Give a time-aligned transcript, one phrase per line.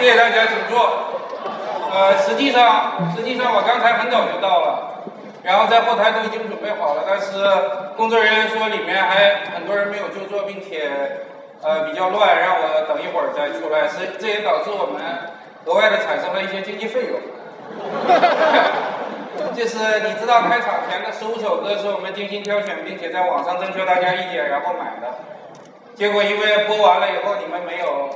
[0.00, 1.12] 谢谢大家，请坐。
[1.92, 5.04] 呃，实际上，实际上我刚才很早就到了，
[5.42, 7.44] 然后在后台都已经准备好了，但是
[7.98, 10.88] 工作人员说里面还很多人没有就座，并且
[11.60, 15.04] 呃比较乱，让我等一会儿再出来，所以这也导致我们
[15.66, 17.20] 额外的产生了一些经济费用。
[19.52, 19.76] 就是
[20.08, 25.12] 你知道开场前的十五首歌是我们精心挑选，并且在网上征求大家意见然后买的，
[25.94, 28.08] 结果因为播完了以后你们没有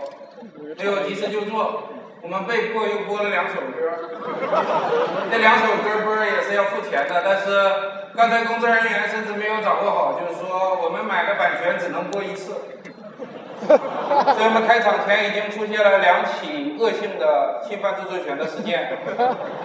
[0.76, 1.84] 没有及时就座，
[2.22, 4.10] 我们被迫又播了两首歌，
[5.30, 7.46] 这两首歌播也是要付钱的，但是
[8.16, 12.54] 刚才工作人员甚至没有掌握好，就是说我们买的版权只能播一次。
[13.64, 18.92] 所以我们开场前已经出现了两起恶性的侵犯著作权的事件，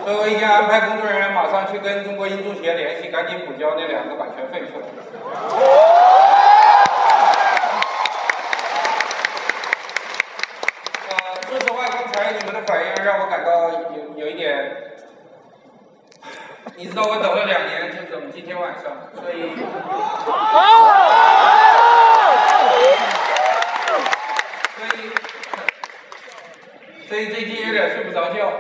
[0.06, 4.86] 所以我已经安排工作人员马上去跟中国音著协联系，赶紧补交那两个版权费去了。
[11.10, 11.14] 呃，
[11.50, 14.72] 说实话，刚才你们的反应让我感到有有一点，
[16.76, 18.84] 你知道我等了两年就等今天晚上，
[19.16, 19.56] 所以。
[27.08, 28.52] 所以最近有点睡不着觉，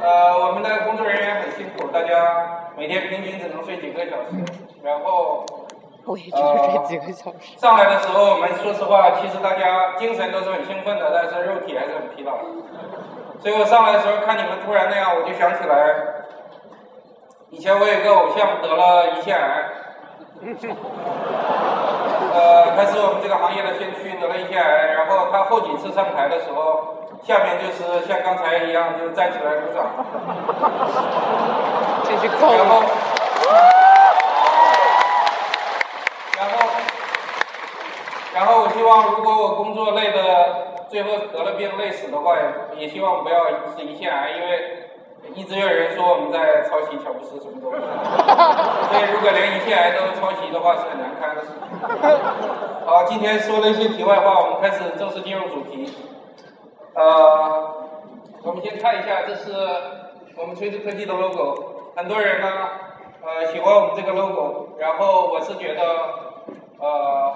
[0.00, 4.30] 呃，我们的工作人员很辛苦，大家每天平均只能睡几个小时，
[4.82, 5.44] 然后，
[6.06, 7.56] 我也只能睡几个小时。
[7.56, 12.32] 上来的时候，我们说实话，其实大家精神都是很兴奋的，但是肉体还是很疲劳。
[13.40, 15.94] 所以我上来的时候看你们突然那样，我就想起来，
[17.50, 19.72] 以前我有个偶像得了胰腺癌，
[22.32, 27.00] 呃，他是我们这个行业的先驱，得了胰腺癌，然后他后几次上台的时候。
[27.24, 29.86] 下面就是像刚才一样，就站起来鼓掌。
[32.02, 32.52] 继续扣。
[32.52, 32.82] 然后，
[36.36, 36.52] 然后，
[38.34, 42.34] 然后我希望，如果我工作累的最后得了病累死的话，
[42.76, 44.90] 也希望不要是胰腺癌，因为
[45.32, 47.78] 一直有人说我们在抄袭乔布斯什么东西。
[48.90, 51.60] 所以如果连胰腺癌都抄袭的话，是很难堪的事情。
[52.84, 55.94] 好，今天说了一些题外话，我们开始正式进入主题。
[56.94, 57.74] 呃，
[58.42, 59.52] 我们先看一下，这是
[60.36, 61.92] 我们锤子科技的 logo。
[61.94, 62.48] 很多人呢，
[63.24, 64.76] 呃，喜欢我们这个 logo。
[64.80, 65.80] 然后我是觉得，
[66.80, 67.32] 呃，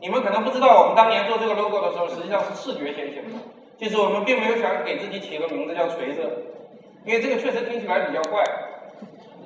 [0.00, 3.38] 你们可能不知道，我们当年做这个 logo 的时候，实际上是视觉先行的。
[3.76, 6.20] 就是我们并没有想给自己起个名字叫锤子，
[7.04, 8.42] 因为这个确实听起来比较怪。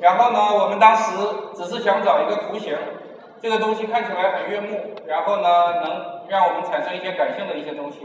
[0.00, 1.12] 然后呢，我们当时
[1.54, 2.76] 只是想找一个图形，
[3.41, 5.48] 这个东西看起来很悦目，然后呢，
[5.82, 8.00] 能让我们产生一些感性的一些东西。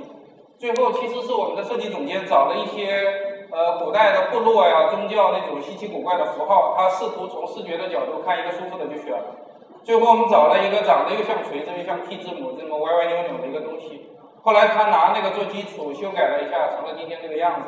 [0.57, 9.35] 最后其实是我们的设计总监找了一些呃古代的部落呀、宗教那种稀奇古怪的符号，他试图从视觉的角度看一个舒服的就选了。
[9.83, 14.09] 最后我们找了一个长得又像锤子又像 T 字母这么歪歪扭扭的一个东西。
[14.41, 17.67] 后来他拿那个做基础修改了一下，成了今天这个样子。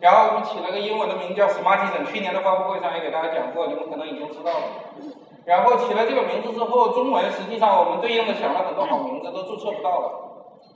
[0.00, 4.64] 然后我们起了个英文的名字叫 Smartisan，去年的发布会上也给大家讲过，你们可能已经知道了。
[5.44, 10.10] 然后起了这个名字之后，中文实际上我们对应的想了很多好名字都注册不到了，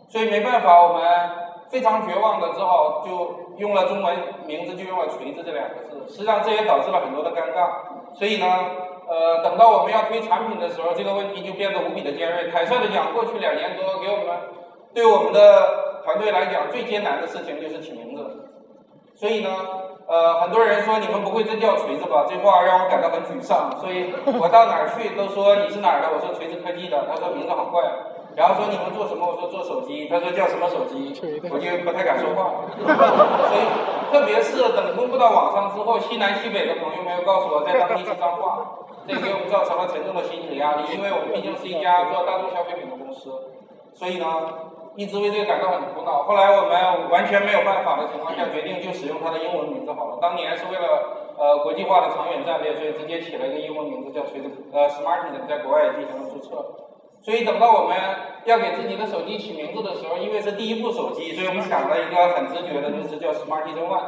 [0.09, 1.51] 所以没办法我们。
[1.71, 6.05] 非常绝望的，只好就用了中文名字，就用了“锤子”这两个字。
[6.09, 7.71] 实际上，这也导致了很多的尴尬。
[8.13, 8.47] 所以呢，
[9.11, 12.49] 呃，等到我们要推产品的时候，这个问题就变得无比的尖锐。
[12.53, 14.39] 坦率的讲，过去两年多，给我们
[14.95, 18.23] 对我们的团队来讲，最艰难的事情就是起名字。
[19.17, 19.51] 所以呢，
[20.07, 22.25] 呃，很多人说你们不会真叫锤子吧？
[22.31, 23.77] 这话让我感到很沮丧。
[23.81, 27.83] 所以我到哪儿去都说你是哪儿的，我说锤子科技的，他说名字好怪。
[28.37, 29.27] 然后说你们做什么？
[29.27, 30.07] 我说做手机。
[30.07, 31.11] 他说叫什么手机？
[31.51, 32.63] 我就不太敢说话。
[32.79, 33.67] 所以，
[34.13, 40.87] 特别是等公布到网上之后，西南西北的朋友们又告诉我在当地是脏话，这给我们造成了沉重的心理压力。
[40.95, 43.31] 因为我们毕竟是一家做大众消费品的公司，
[43.93, 44.27] 所以呢，
[44.95, 46.23] 一直为这个感到很苦恼。
[46.23, 50.19] 后来我们完全没有办法的情况下，决定就使用它的英文名字好了。
[50.23, 56.65] 当年是为了呃国际化的长远战略，所以直接起了一个英文名字叫锤子，呃，Smartisan，在国外也进行了注册。
[57.23, 57.95] 所以等到我们
[58.47, 64.05] 要给自己的手机起名字的时候，因为是第一部手机，所以我们想了一个很直觉的，就是叫 Smartisan One。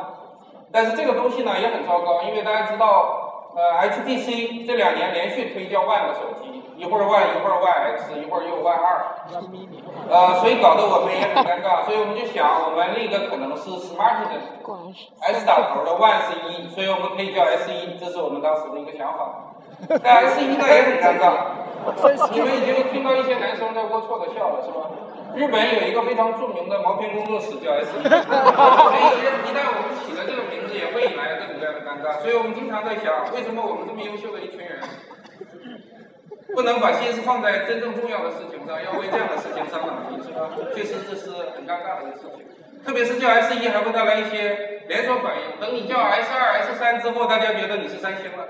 [0.73, 3.22] 但是这个东西呢也很糟糕，因为大家知道，
[3.55, 9.05] 呃，HTC 这两年连续推销 one 的手机，一会儿 One，一会儿 One X，一会儿又 One 二，
[10.09, 11.85] 呃，所以搞得我们也很尴尬。
[11.85, 19.53] 所以我们就想，我们另一个可能是 Smartisan，S 打头的 One 是一，所以我们可以叫 S 一，这是我们当时的一个想法。
[20.03, 21.61] 但 S 一呢也很尴尬。
[22.33, 24.89] 你们已经听到一些男生在龌龊的笑了，是吧？
[25.35, 32.21] 日本有一个非常著名的毛片工作室叫 S E， 所以一旦我们起了这个名字，也会引来各种各样的尴尬。
[32.21, 34.79] 所以我们经常在想，为什么我们这么优秀的一群人，
[36.55, 40.53] 不能把心思放在真正重要的事情上，要为这样的事情伤脑筋，是吧？
[40.75, 42.45] 确实这是很尴尬的一个事情。
[42.85, 45.61] 特别是叫 S 一还会带来一些连锁反应。
[45.61, 48.45] 等你叫 S 二、S 三之后，大家觉得你是三星了，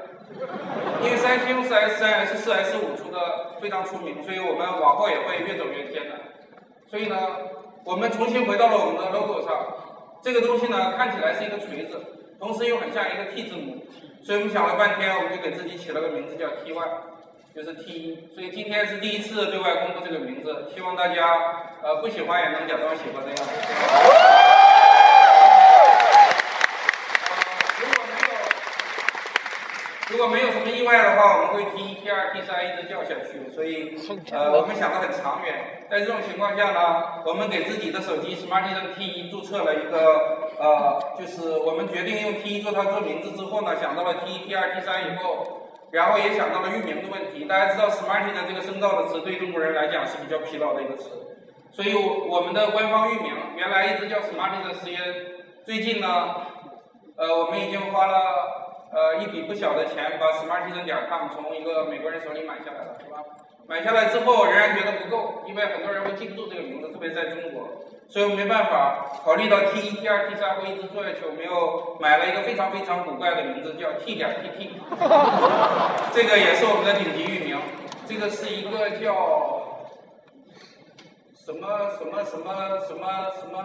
[1.04, 6.16] 因为三星是 S 三、S 四、S 五出的非常出名，所以我们往后也会越走越偏的。
[6.92, 7.16] 所以呢，
[7.84, 9.66] 我们重新回到了我们的 logo 上，
[10.20, 11.98] 这个东西呢看起来是一个锤子，
[12.38, 13.82] 同时又很像一个 T 字母，
[14.22, 16.90] 所以我们想了半天，我们就给自己起了个名字叫 T One，
[17.56, 18.28] 就是 T 一。
[18.34, 24.51] 所以今天是第一次对外公布这个名字，希望大家呃不喜欢也能假装喜欢的样子。
[30.12, 33.48] 如果没有什么意外的话，我们会 T 一、T 二、T 三一直叫下去。
[33.50, 33.96] 所以，
[34.30, 35.86] 呃，我们想的很长远。
[35.90, 47.46] 在这种情况下呢，我们给自己的手机 Smartisan T 一注册了一个，呃，就是我们决定用 T 一做它做名字之后呢，想到了 T 一、T 二、T 三以后，然后也想到了域名的问题。
[47.46, 51.08] 大家知道 Smartisan 这个深造的词对中国人来讲是比较疲劳的一个词，
[51.70, 55.00] 所以我们的官方域名原来一直叫 Smartisan 实验，
[55.64, 56.36] 最近呢，
[57.16, 58.60] 呃，我们已经花了。
[58.92, 63.18] 呃，一笔不小的钱把 smartisan 点 com 从一个美国人手里买下来了，是吧？
[63.66, 67.68] 买下来之后仍然觉得不够，因为很多人会记不住这个名字，特别在中国，
[68.08, 69.06] 所以我没办法。
[69.24, 74.68] 考虑到 T 一、T 二、T 三会一直做下去，我们又买了一个非常非常古怪的名字，叫 T 点 TT。
[76.12, 77.56] 这个也是我们的顶级域名，
[78.06, 79.14] 这个是一个叫
[81.46, 83.56] 什么什么什么什么什么。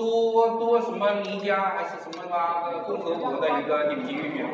[0.00, 4.46] 多多什么尼加还是什么嘛的共和国的一个顶级域名，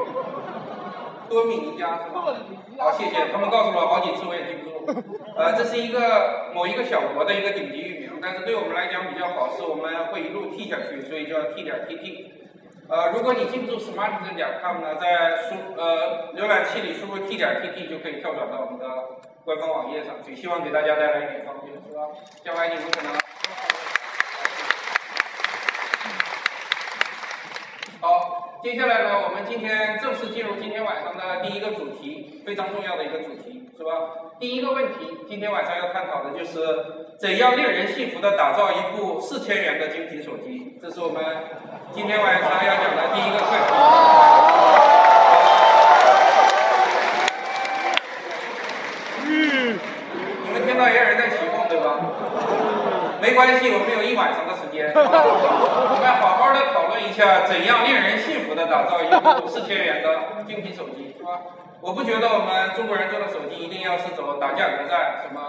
[1.30, 2.34] 多米尼加是吧？
[2.76, 4.74] 好，谢谢，他们告诉我好几次，我也记不住。
[5.38, 12.32] 呃，这是一个某一个小国的一个顶级域名，但是对我们来讲比较好，是我们会一路 T 下去，所以叫 T 点 TT。
[12.88, 18.86] 呃，如果你记不住 smartisan 点 com 呢，在输呃浏览器里输入 T 点 TT 就可以跳转到我们的
[19.44, 22.02] 官方网页上去，希望给大家带来一点方便，是吧？
[22.42, 23.12] 将来你们可能。
[27.98, 33.90] 好，接下来呢，我们今天正式进入今天晚上的第一个主题，非常重要的一个主题，是吧？
[34.40, 36.58] 第一个问题，今天晚上要探讨的就是
[37.18, 41.22] 怎样令人信服的打造一部四千元的精品手机，这是我们
[41.92, 43.72] 今天晚上要讲的第一个课题。
[49.28, 49.78] 嗯，
[50.44, 52.00] 你们听到也有人在起哄，对吧？
[53.26, 61.42] 没关系，我们有一晚上的时间， 我们好好的讨论一下怎样令人信服的打造一部 四千元的精品手机，是吧？
[61.82, 65.42] 我不觉得我们中国人做的手机一定要是走打价格战，什么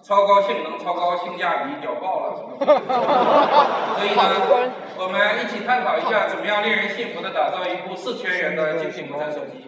[0.00, 2.54] 超高性能、超高性价比、屌爆了什么。
[3.98, 9.66] 所以呢，我们一起探讨一下怎么样令人信服的打造一部四千元的精品国产手机。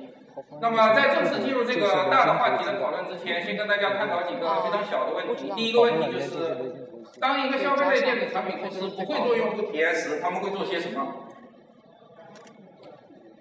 [0.63, 5.51] 那么在正式进入这个大的话题的讨论之前，先跟大家探讨几个非常小的问题。
[5.57, 6.87] 第一个问题就是。
[7.19, 11.15] 当一个消费类电子产品公司不会做用户体验时，他们会做些什么？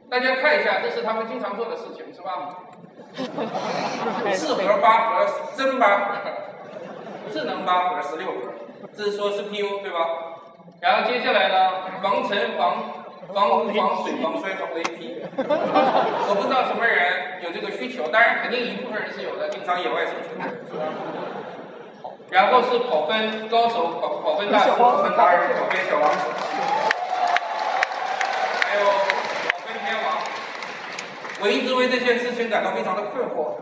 [0.10, 2.58] 大家看一下，这是他们经常做的事情，是吧？
[4.34, 6.16] 四核、八核、真八核、
[7.32, 8.54] 智能八核、十六核，
[8.98, 10.00] 这是说 CPU 对吧？
[10.82, 12.78] 然后接下来呢，防尘、防
[13.34, 15.22] 防污、防水、防摔、防雷劈。
[15.38, 20.86] 我不知道什么人有这个需求，当然肯定一部分人是有的，经常野外生存，是吧？
[22.32, 26.20] 然后是跑分高手，跑跑分大师，跑分达人，跑分小王子，
[28.62, 30.22] 还有跑分天王。
[31.42, 33.56] 我一直为这件事情感到非常的困惑。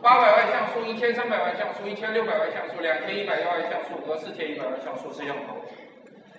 [0.00, 5.60] 八百万像素、一千三百万像素、一千六百万像素、两千一百万像素和四千一百万像素摄像头。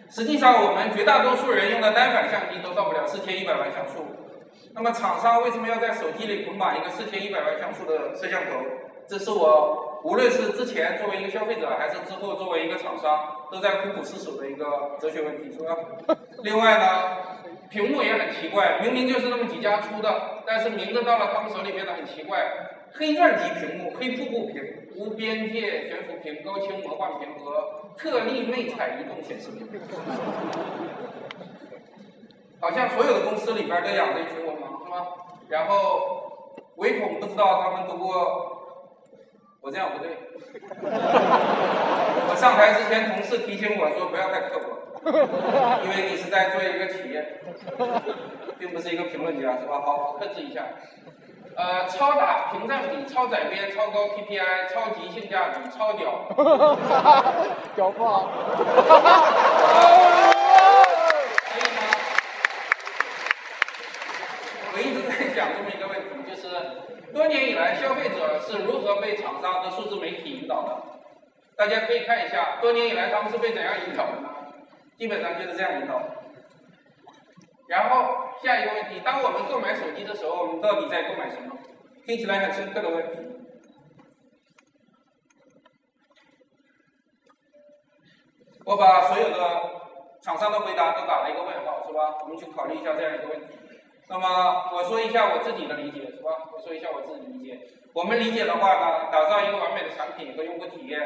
[0.09, 4.07] 实际上，我们绝大多数人用的单反相机都到不了四千一百万像素。
[4.73, 8.63] 那么，厂商为什么要在手机里捆绑一个四千一百万像素的摄像头？
[9.09, 9.87] 这是我。
[10.01, 13.19] 无论是之前作为一个消费者，还是之后作为一个厂商，
[13.51, 15.75] 都在苦苦思索的一个哲学问题，是吧？
[16.41, 16.85] 另外呢，
[17.69, 22.49] 屏幕也很奇怪，明明就是那么几家出的，但是名字到了他们手里变得很奇怪：
[22.93, 24.63] 黑钻级屏幕、黑瀑布屏、
[24.95, 29.67] 无边界悬浮屏、高清魔幻屏和特立魅彩移动显示屏。
[32.61, 35.07] 好像所有的公司里边都养着一群文盲，是吧？
[35.49, 38.55] 然后唯恐不知道他们读过。
[39.61, 40.17] 我这样不对。
[40.81, 44.79] 我上台之前，同事提醒我说不要太刻薄，
[45.83, 47.41] 因为你是在做一个企业，
[48.57, 49.81] 并不是一个评论家，是吧？
[49.85, 50.63] 好，克制一下。
[51.55, 56.25] 呃，超大屏占比、超窄边、超高 PPI、超级性价比、超屌。
[57.75, 58.29] 屌爆！
[61.51, 61.81] 所以呢，
[64.73, 66.47] 我一直在讲这么一个问题，就是。
[67.13, 70.83] 多年以来，消费者是如何被厂商和数字媒体引导的？
[71.55, 74.17] 大家可以看一下，多年以来他们是被怎样引导的？
[74.97, 76.01] 基本上就是这样引导。
[77.67, 81.57] 然后下一个问题，当我们购买手机的时候，我们到底在购买什么？
[82.05, 83.17] 听起来很深刻的问题。
[88.65, 89.35] 我把所有的
[90.21, 92.17] 厂商的回答都打了一个问号，是吧？
[92.23, 93.57] 我们去考虑一下这样一个问题。
[94.07, 96.08] 那么我说一下我自己的理解，
[96.63, 97.59] 说一下我自己的理解。
[97.93, 100.99] 我们理解的话呢，打造一个完美的产品和用户体验，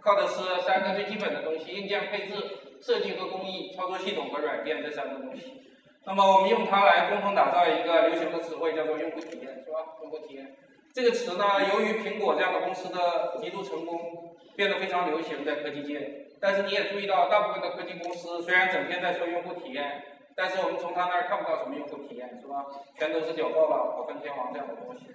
[0.00, 2.34] 靠的是三个最基本的东西：硬件配置、
[2.82, 5.62] 设计和工艺、操作系统和软件这三个东西。
[6.04, 9.96] 那么我们用它来共同打造一个流行的词汇，叫做用户体验，是吧？
[10.02, 10.54] 用户体验
[10.92, 16.26] 这个词呢，由于苹果这样的公司的极度成功，变得非常流行在科技界。
[16.40, 20.02] 但是你也注意到，大部分的科技公司虽然整天在说用户体验，
[20.36, 22.66] 但是我们从他那儿看不到什么用户体验，是吧？
[22.98, 25.06] 全都是屌爆了、跑分天王这样的东西。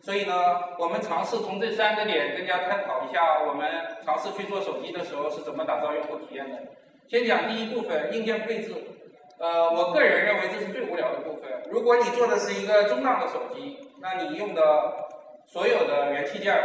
[0.00, 0.34] 所以呢，
[0.78, 3.70] 我们尝试从这三个点跟大家探讨一下，我们
[4.04, 6.58] 尝试去做手机的时候是怎么打造用户体验的。
[7.08, 8.74] 先讲第一部分，硬件配置。
[9.38, 11.50] 呃，我个人认为这是最无聊的部分。
[11.70, 14.62] 如果你做的是一个中档的手机，那你用的
[15.46, 16.56] 所有的元器件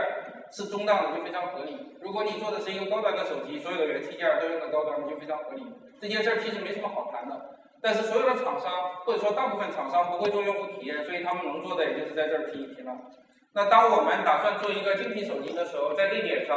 [0.52, 1.76] 是中档的就非常合理。
[2.02, 5.64] 如果你做的是一个高端的手机，所有的元器件都用的高端的就非常合理。
[6.00, 7.57] 这件事儿其实没什么好谈的。
[7.82, 8.72] 但是所有的厂商
[9.06, 12.92] 或者说大部分厂商不会做用户体验，所以他们能做的也就是在这儿提一提了。
[13.54, 16.54] 那当我们打算做一个精品手机的时候，在这点上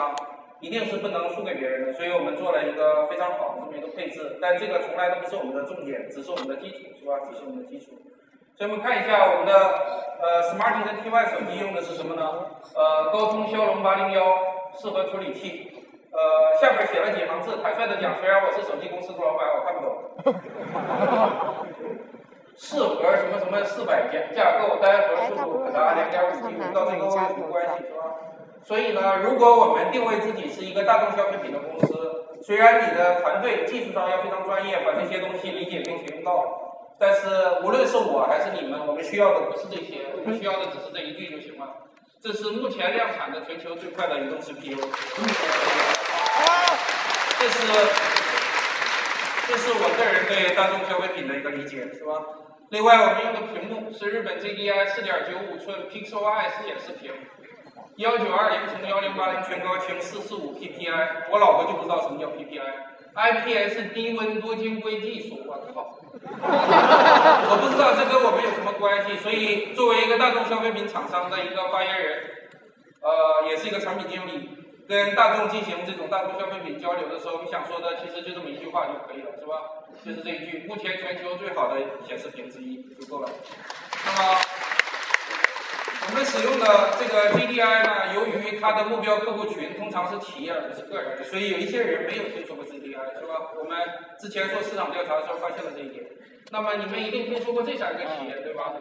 [0.61, 4.39] 一定是不能输给别人的，所以我们做了一个非常好的这么一个配置。
[4.41, 7.21] 但这个从来都不是我们的重点，只是我们的基础，是吧？
[7.31, 7.93] 只是我们的基础。
[8.57, 9.55] 所以我们看一下我们的
[10.21, 12.23] 呃，smart 的 T Y 手机用的是什么呢？
[12.75, 14.37] 呃，高通骁龙八零幺
[14.77, 15.70] 适合处理器。
[16.13, 19.95] 呃，下面写了几行字，坦率的讲，虽然我是手机公司的老板，我看不懂。
[22.57, 28.05] 四核什么什么四百架架构，单核速度可达两点五 G，不知道这个有什么关系，是吧？
[28.63, 36.45] 所以呢，如果我们定位自己是一个大众消费品的公司，虽然你的团队技术上要非常专业，把这些东西理解并且用到，
[36.99, 41.67] 但是无论是我还是你们，我们需要的不是这些，我们需要的只是这一句就行了。
[42.21, 44.77] 这是目前量产的全球最快的移动 CPU。
[47.41, 47.57] 这是，
[49.49, 52.21] 这是我个人对大众消费品的一个理解，是吧？
[52.69, 57.11] 另外，我们用的屏幕是日本 JDI 四点九五寸 PixelEye 显示屏，
[57.97, 65.97] 幺九二零乘幺零八零全高清四四五 PPI，我老婆就不知道什么叫 PPI，IPS 低温多晶硅技术，我靠！
[66.13, 72.23] 我不知道这跟我们有什么关系，所以作为一个大众消费品厂商的一个发言人，
[73.01, 74.60] 呃，也是一个产品经理。
[74.91, 79.87] 跟大众进行这种大众消费品交流的时候，我们想说的其实就这么一句话就可以了，是吧？
[80.05, 83.31] 就是这一句，目前全球最好的显示屏之一就够了。
[84.05, 84.41] 那么，
[86.09, 93.55] 我们使用的这个 GDI 呢，由于它的目标客户群通常是企业而不是个人，所以有一些人没有听说过 GDI，是吧？
[93.57, 93.79] 我们
[94.19, 96.05] 之前做市场调查的时候发现了这一点。
[96.51, 98.75] 那么你们一定听说过这三个企业，对吧？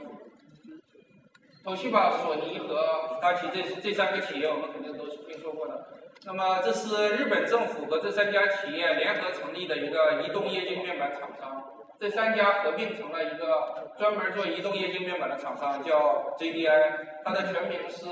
[1.64, 5.99] 东西吧，索尼和大奇这这三个企业，我们肯定都是听说过的。
[6.26, 11.64] 那么这是日本政府和这三家企业联合成立的一个移动液晶面板厂商，
[11.98, 16.92] 这三家合并成了一个专门做移动液晶面板的厂商，叫 JDI，
[17.24, 18.10] 它的全名是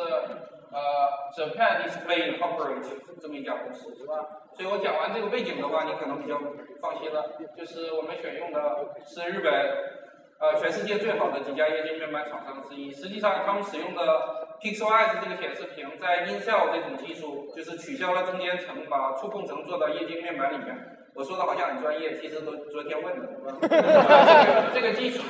[0.71, 4.25] 呃 Japan Display Incorporated 这么一家公司，是吧？
[4.53, 6.39] 所以我讲完这个背景的话，你可能比较
[6.81, 9.53] 放心了，就是我们选用的是日本
[10.39, 14.46] 呃全世界最好的几家液晶面板厂商之一，实际上他们使用的。
[14.61, 20.75] PixelEye 这个显示屏在 Intel 这种技术，就是取消了中间层，把触控层做到液晶面板里面。
[21.13, 24.69] 我说的好像很专业，其实都昨天问的，是吧？
[24.73, 25.23] 这个技术，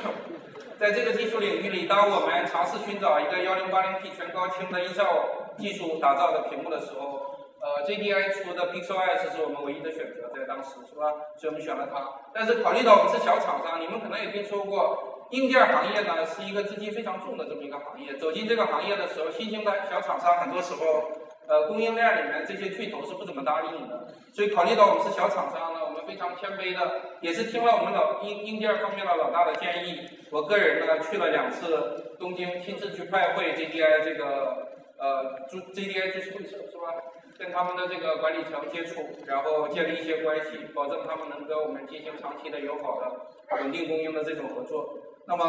[0.78, 11.12] 在这个技术领域里，当我们尝试寻找一个 1080P 全高清的 Intel 技术打造的屏幕的时候，呃，JDI 出的 PixelEye 是我们唯一的选择，在当时，是吧？
[11.36, 12.02] 所以我们选了它。
[12.34, 15.17] 但是考虑到我们是小厂商，你们可能也听说过。
[15.30, 21.10] 硬件行业呢是一个资金非常重的这么一个行业，走进这个行业的时候，新兴的小厂商很多时候，
[21.46, 24.08] 呃，供应链里面这些巨头是不怎么搭理你的。
[24.32, 34.68] 所以考虑到我们是小厂商呢，我们非常谦卑的，也是听了我们老硬硬件方面的老大的建议，我个人呢去了两次东京，亲自去拜会 JDI 这个
[34.98, 36.94] 呃 JDI 株式会社是吧？
[37.38, 44.98] 跟他们的这个管理层接触，然后建立一些关系，保证他们能跟我们进行长期的友好的稳定供应的这种合作。
[45.24, 45.44] 那么，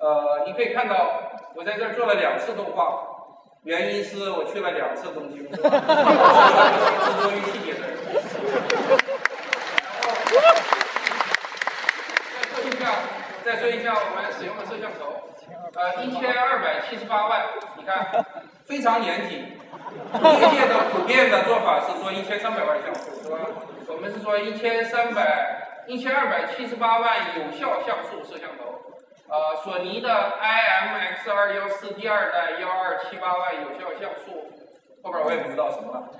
[0.00, 3.00] 呃，你可以看到，我在这儿做了两次动画，
[3.62, 5.70] 原因是我去了两次东京，是吧？
[5.70, 7.96] 执着于细节的人。
[12.42, 12.90] 再说一下，
[13.44, 15.14] 再说一下我们使用的摄像头，
[15.74, 18.24] 呃，一千二百七十八万，你看。
[18.66, 19.53] 非常严谨。
[20.22, 23.38] 业界的普遍的做法是说一千三百万像素，是吧？
[23.88, 28.74] 我们是说一千三百、一千二百七十八万有效像素摄像头。
[29.26, 34.52] 呃，索尼的 IMX 二幺四第二代幺二七八万有效像素，
[35.02, 36.10] 后边我也不知道什么了。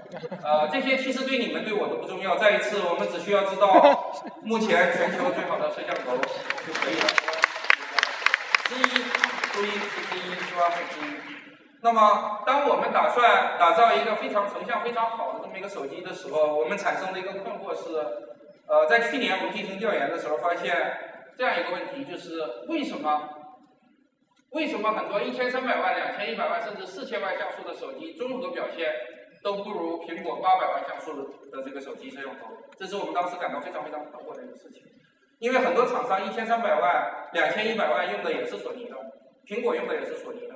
[0.43, 2.37] 呃，这些其实对你们对我都不重要。
[2.37, 6.17] 再一次，我们只需要知道目前全球最好的摄像头
[6.67, 7.07] 就可以了。
[8.65, 9.05] 之一，
[9.53, 10.73] 注意是之一，是吧？
[10.73, 11.34] 是之一。
[11.85, 17.93] 那么，当我们打算打造一个非常成像非常好的这么一个手机的时候，我们产生的一个困惑是，
[18.67, 20.75] 呃，在去年我们进行调研的时候，发现
[21.37, 23.29] 这样一个问题，就是为什么
[24.53, 28.91] 为什么很多一千三百万、两千一百万甚至四千万像素的手机综合表现
[29.43, 31.13] 都不如苹果八百万像素
[31.53, 32.47] 的这个手机摄像头？
[32.79, 34.81] 这是我们当时感到非常非常困惑的一个事情，
[35.39, 38.97] 因为很多厂商一千三百万、两千一百万用的也是索尼的，
[39.47, 40.55] 苹果用的也是索尼的。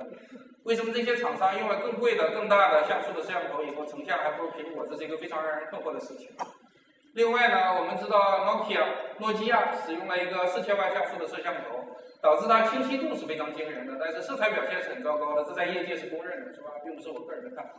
[0.63, 4.85] 为什么这些厂商用了更贵的、更大的像素的摄像头以后，成像还不如苹果？
[4.87, 6.29] 这是一个非常让人困惑的事情。
[7.13, 8.85] 另外呢，我们知道 Nokia，
[9.17, 11.83] 诺基亚使用了一个四千万像素的摄像头，
[12.21, 16.69] 导致它清晰度是非常惊人的，但是色彩表现是很糟糕的，这在业界是公认的，是吧？
[16.83, 17.73] 并不是我个人的看法。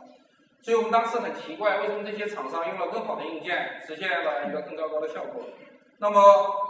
[0.61, 5.45] 所以我们当时很奇怪，为什么这些厂商用了更好的硬件，实现了一个更糟糕的效果？
[6.01, 6.19] 那么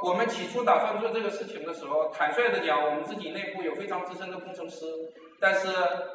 [0.03, 4.85] 我们起初打算做这个事情的时候，坦率的讲，我们自己内部有非常资深的工程师。
[5.39, 5.69] 但是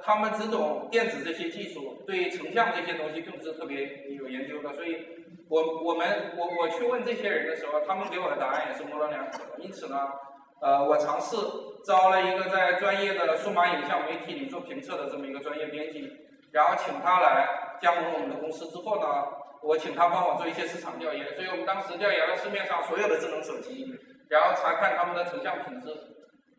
[0.04, 4.98] 他们只懂电子这些技术，对成像这些东西并不是特别有研究的，所以，
[5.48, 9.58] 我我们我我去问这些人的时候，他们给我的答案也是模棱两可的。
[9.60, 9.96] 因此呢，
[10.60, 11.36] 呃，我尝试
[11.84, 16.12] 招了一个在专业的数码影像媒体里做评测的这么一个专业编辑，
[16.52, 19.06] 然后请他来加盟我们的公司之后呢，
[19.66, 23.84] 我请他帮我做一些市场调研，所以我们当时调研了市面上所有的智能手机，
[24.28, 25.92] 然后查看他们的成像品质。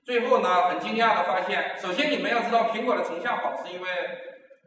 [0.04, 3.88] 最后呢，很惊讶的发现，首先你们要知道，苹果的成像好，是因为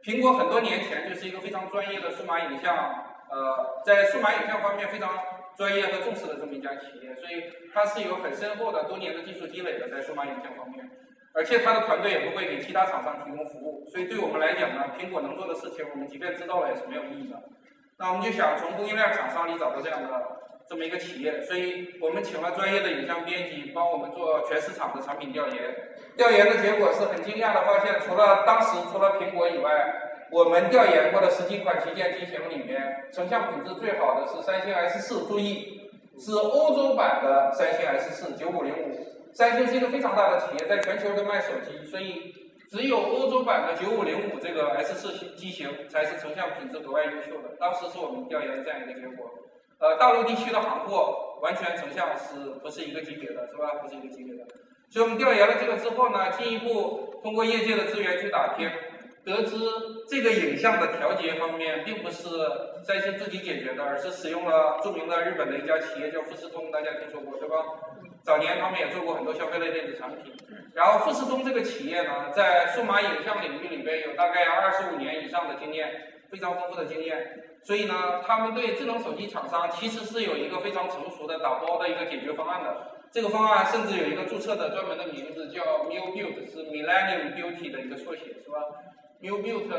[0.03, 2.75] 苹果很多年前就是一个非常专业的数码影像，
[3.29, 5.09] 呃，在数码影像方面非常
[5.55, 10.89] 专业和重视的这么一家企业，所以它是有很深厚的多年的技术积累的在数码影像方面，
[11.33, 17.41] 而且它的团队也不会给其他厂商提供服务，所以对我们来讲呢，苹果能做的事情，我们即便知道了也是没有意义的。
[18.01, 20.09] 那我们就想从供应链厂商里找到这样的。
[20.69, 25.57] 这么一个企业，所以我们请了专业的影像编辑帮我们做全市场的产品调研。
[26.15, 29.69] 调研的结果是很惊讶的，发现除了当时除了苹果以外，
[30.31, 35.27] 我们调研过的十几款旗舰机型里面，成像品质最好的是三星 S 四。
[35.27, 39.07] 注意，是欧洲版的三星 S 四九五零五。
[39.33, 42.33] 三星是一个非常大的企业，在全球都卖手机，所以
[42.71, 47.49] 只有欧洲版的九五零五这个 S 四型机型才是成像品质格外优秀的。
[47.59, 49.29] 当时是我们调研的这样一个结果。
[49.77, 53.73] 呃，大陆地区的行货完全成像是不是一个级别的，是吧？
[53.81, 54.45] 不是一个级别的。
[54.89, 58.71] 所以我们调研了这个之后呢，进一步通过业界的资源去打听，
[59.25, 59.57] 得知
[60.07, 62.29] 这个影像的调节方面并不是
[62.85, 67.57] 三星自己解决的，而是使用了著名的日本的一家企业叫富士通，大家听说过对吧？
[68.23, 70.33] 早年他们也做过很多消费类电子产品。
[70.73, 75.89] 然后富士通这个企业呢，在数码影像领域里边有大概二十五年以上的经验，
[76.29, 77.43] 非常丰富的经验。
[77.63, 82.97] 所以呢，他们对智能手机厂商其实是有一个非常成熟的打包的一个解决方案的。
[83.11, 88.57] 这个方案甚至有一个注册的专门的名字叫 m i l Build，是 Millennium Beauty 的一个缩写，是吧
[89.21, 89.69] new build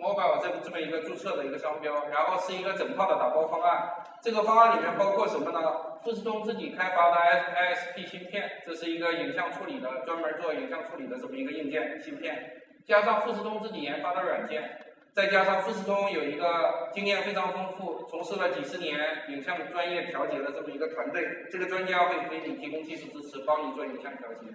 [0.00, 3.94] Mobile 这这么一个注册的一个商标，然后是一个整套的打包方案。
[4.22, 5.60] 这个方案里面包括什么呢？
[6.02, 14.78] 富士通自己开发的 ISP 芯片，这是一个影像处理的，专门做影像处理的这么一个硬件芯片，加上富士通自己研发的软件。
[15.12, 24.46] 再加上富士通有一个经验非常丰富、从事了几十年影像专业调节的这么一个团队，这个专家会给你提供技术支持，帮你做影像调节。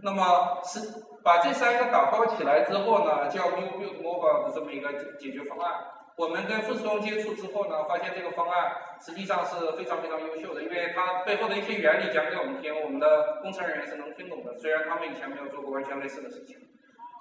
[0.00, 0.80] 那么是
[1.22, 5.84] 把这三个打包起来之后呢，叫 MuBuild Mobile 的这么一个解决方案。
[6.16, 14.58] 我们跟富士通接触之后呢，发现这个方案实际上是非常非常优秀的，因为它背后的一些原理讲给我们听，我们的工程人员是能听懂的。
[14.58, 16.56] 虽然他们以前没有做过完全类似的事情。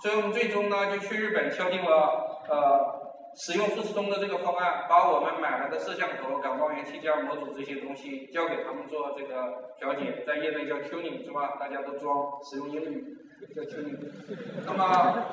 [0.01, 3.00] 所以我们最终呢，就去日本敲定了，呃，
[3.35, 11.55] 使用富士通的这个方案，把我们买来的摄像头、感光元器件、模组这些东西交给他们做这个调节，在业内叫 tuning 是吧？
[11.59, 13.17] 大家都装，使用英语
[13.55, 13.97] 叫 tuning。
[14.65, 15.25] 那么，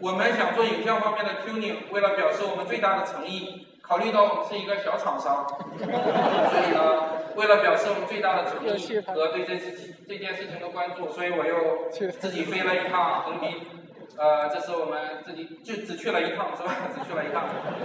[0.00, 5.46] 我们想做影像方面的 tuning，为了表示我们最大的诚意，考虑到我们是一个小厂商，
[5.78, 13.77] 所以呢，为了表示我们最大的诚意和对这次这件事情的关注，所以我又自己飞了一趟横滨。
[14.18, 16.74] 呃，这是我们自己就只去了一趟，是吧？
[16.92, 17.44] 只去了一趟，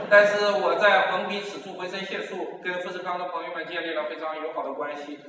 [0.10, 5.20] 但是我在横滨此处浑身解数，跟富士康的朋友们建立了非常友好的关系。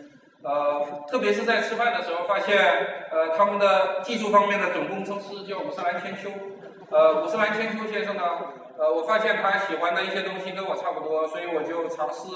[0.42, 2.56] 呃，特别是在吃饭的时候，发现
[3.10, 6.30] 呃他们的技术方面的总工程师叫五十岚千秋，
[6.90, 8.22] 呃，五十岚千秋先生呢，
[8.78, 12.28] 呃，我发现他喜欢的一些东西跟我差不多，所以我就尝试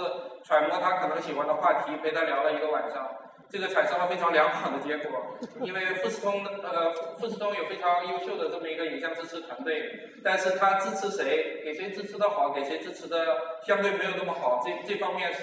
[0.44, 3.08] 揣摩他可能喜欢的话题，陪他聊了一个晚上。
[3.50, 15.42] 这个产生了非常良好的结果，因为富士通呃富士通有非常优秀的这么一个影像支持团队，但是他支持谁，给谁支持的好，给谁支持的相对没有那么好，这这方面是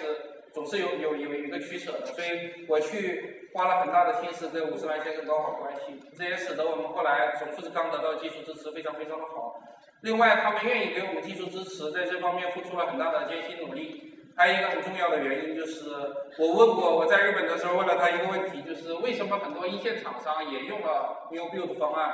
[0.53, 9.59] 总是有有有一个取舍的，所以我去花了很大的心思跟五十万先生搞好关系，这也使得我们后来从富士康得到技术支持非常非常的好。
[10.01, 14.11] 另外，他们愿意给我们技术支持，在这方面付出了很大的艰辛努力。
[14.35, 15.89] 还有一个很重要的原因就是，
[16.37, 22.13] 我问过我在日本的时候问了他一个问题，就是为什么很多一线厂商也用了 New Build 方案，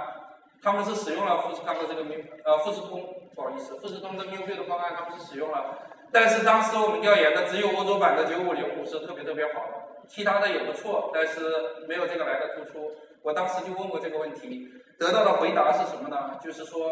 [0.61, 5.79] 他们是使用了富士康的这个命呃富士通，不好意思，富士通的 New Build 方案他们是使用了，
[6.11, 11.41] 但是当时我们调研的只有欧洲版的9505是特别特别好的，其他的也不错，但是
[11.87, 12.91] 没有这个来的突出。
[13.23, 16.39] 我当时就问过这个问题，得到的回答是什么呢？
[16.43, 16.89] 就是说，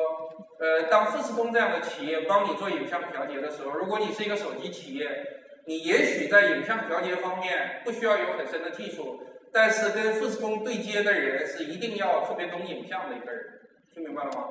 [0.59, 5.09] 呃，当富士通这样的企业帮你做影像调节的时候，如果你是一个手机企业，
[5.65, 13.59] 你也许在影像调节方面不需要有很深的技术，但是跟富士通对接的人是一定要特别懂影像的一个人，
[13.93, 14.43] 听明白了吗？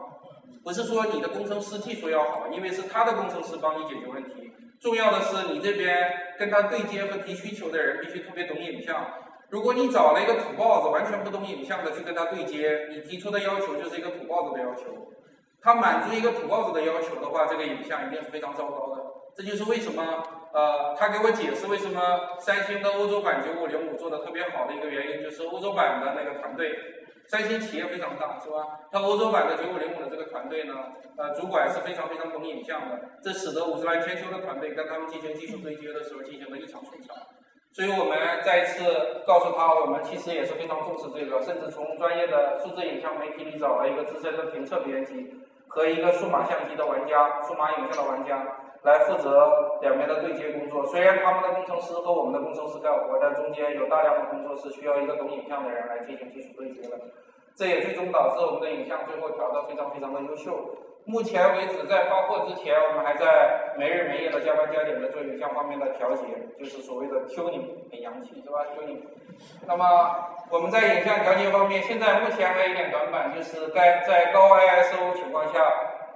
[0.64, 9.06] 不是说你的工程师技术要好，因为是他的工程师帮你解决问题，重要的是你这边跟他对接和提需求的人必须特别懂影像。
[9.50, 15.12] 如果你找了一个土包子，完全不懂影像的去跟他对接，你提出的要求就是一个土包子的要求。
[15.60, 19.02] 他满足一个土包子的要求的话，这个影像一定是非常糟糕的。
[19.34, 20.02] 这就是为什么，
[20.52, 26.76] 呃，他给我解释为什么三星的欧洲版九五零五做的特别好的一个原因，就是欧洲版的那个团队，
[27.26, 28.80] 三星企业非常大，是吧？
[28.92, 30.74] 他欧洲版的九五零五的这个团队呢，
[31.16, 37.16] 呃，主管是非常非常懂影像的，这使得五十岚千秋的团队跟他们进行技术对接的时候进行了异常顺畅。
[37.78, 45.32] 所以我们再一次告诉他，我们其实也是非常重视这个，甚至从专业的数字影像媒体里找了一个资深的评测编辑
[45.68, 48.42] 和一个数码相机的玩家、数码影像的玩家
[48.82, 50.84] 来负责两边的对接工作。
[50.86, 56.98] 虽然他们的工程师和我们的工程师干活，但中间有大量的工作是需要一个懂影像的人来进行技术对接的。
[57.54, 60.50] 这也最终导致我们的影像最后调的非常非常的优秀。
[61.08, 66.24] 目前为止，在发货之前，我们还在没日没夜的加班加点的做影像方面的调节，
[66.58, 69.00] 就是所谓的 tuning，很洋气是吧？tuning。
[69.66, 69.84] 那么
[70.50, 75.64] 我们在影像调节方面，现在目前还有一点短板，就是该在高 ISO 情况下，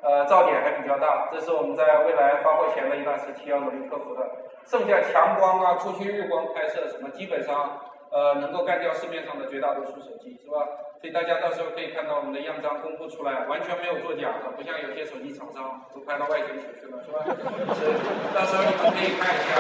[0.03, 4.21] 呃，噪点还比较大，这是我们在未来发货前的一段时期要努力克服的。
[4.67, 7.81] 剩下强光啊、出去日光拍摄什么，基本上。
[8.13, 10.69] 呃，能够干掉市面上的绝大多数手机，是吧？
[11.03, 17.27] 所以大家到时候可以看到我们的样张公布出来，完全没有作假的，不像有些手机厂商都拍到外星球去了，是吧？
[17.75, 17.91] 是，
[18.33, 19.59] 到时候你们可以看一下。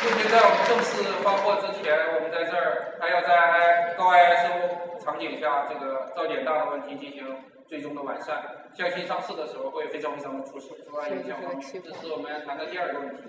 [0.00, 7.28] 目前在我们正式发货之前，我们在这儿还要在高 ISO 场景下，这个噪点大的问题进行
[7.68, 8.40] 最终的完善。
[8.72, 11.06] 相信上市的时候会非常非常的出色，是吧？
[11.08, 13.24] 影响方面，这是我们谈的第二个问题。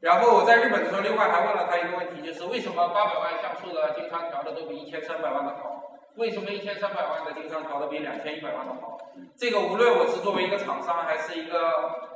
[0.00, 5.82] 然后我在日本的时候，另外还问了他一个问题，就是为什么八百万像素的经常调的都比一千三百万的好？
[6.14, 8.98] 为什么一千三百万的经常调的比两千一百万的好？
[9.36, 11.58] 这个无论我是作为一个厂商，还是一个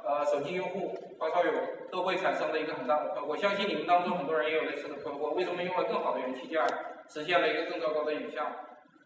[0.04, 1.52] 呃手机用户发烧友，
[1.90, 3.28] 都会产生的一个很大的困惑。
[3.30, 6.62] 我相信你们当中很多人也有类似的困惑：为什么用了更好的元器件，
[7.08, 8.46] 实现了一个更糟糕的影像？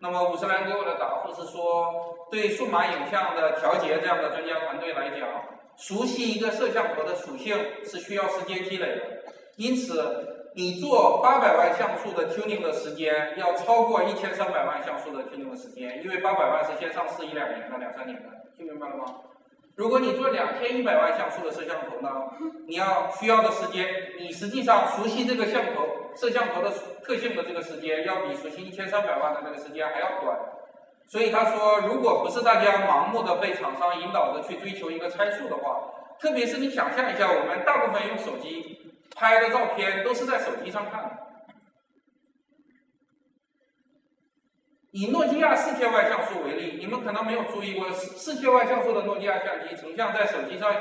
[0.01, 5.27] 那么五十岚给我的答复是说，对数码影像的调节这样的专家团队来讲。
[5.77, 9.03] 熟悉一个摄像头的属性是需要时间积累的，
[9.57, 19.05] 因此你做八百万像素的 tuning 的时间要超过一千三百万像素的 tuning 的时间，因为八百万是先上市一两年的，两三年的，听明白了吗？
[19.75, 22.09] 如果你做两千一百万像素的摄像头呢，
[22.67, 23.87] 你要需要的时间，
[24.19, 25.87] 你实际上熟悉这个像头
[26.17, 26.73] 摄像头的
[27.05, 30.39] 特性的这个时间，要比熟悉一千三百万的那个时间还要短。
[31.09, 35.81] 所以他说，如果不是大家盲目的被厂商引导着去追求一个参数的话，
[36.19, 41.11] 特别是你想象一下，我们大部分用手机拍的照片都是在手机上看的。
[44.91, 50.75] 以诺基亚四千万像素为例，你们可能没有注意过，四四千万像素的诺基亚相机成像在手机上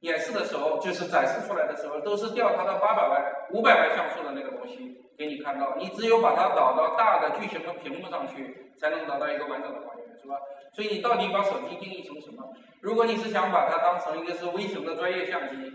[0.00, 5.74] 演示的时候，就是展示出来的时候，都是调它的八百万、五百万像素的那个东西给你看到。
[5.78, 8.65] 你只有把它导到大的巨型的屏幕上去。
[8.78, 10.36] 才能得到一个完整的还原，是吧？
[10.72, 12.44] 所以你到底把手机定义成什么？
[12.80, 15.72] 如果你是想把它当成一个是微型的专业相机，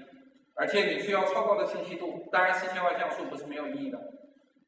[0.55, 3.99] 而且你需要超高的清晰度，当然四千万像素不是没有意义的。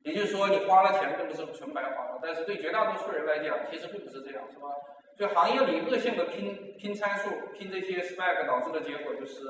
[0.04, 2.20] 也就是说，你花了钱并不是纯白花了。
[2.22, 4.68] 但是对绝大多数人来讲，其实并不是这样，是吧？
[5.16, 9.46] 就行业里恶性的拼拼参数、拼这些 spec 导致的结果就是，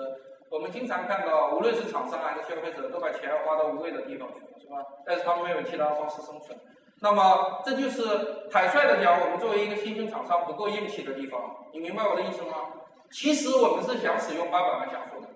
[0.49, 4.85] 我们经常看到，无论是厂商还是消费者，都把钱花到无谓的地方去了，是吧？
[5.05, 6.55] 但是他们没有其他方式生存。
[7.03, 11.67] 那么这就是坦率的讲，我们作为一个新兴厂商不够硬气的地方。
[11.73, 12.79] 你明白我的意思吗？
[13.11, 15.27] 其实我们是想使用八百万像素的，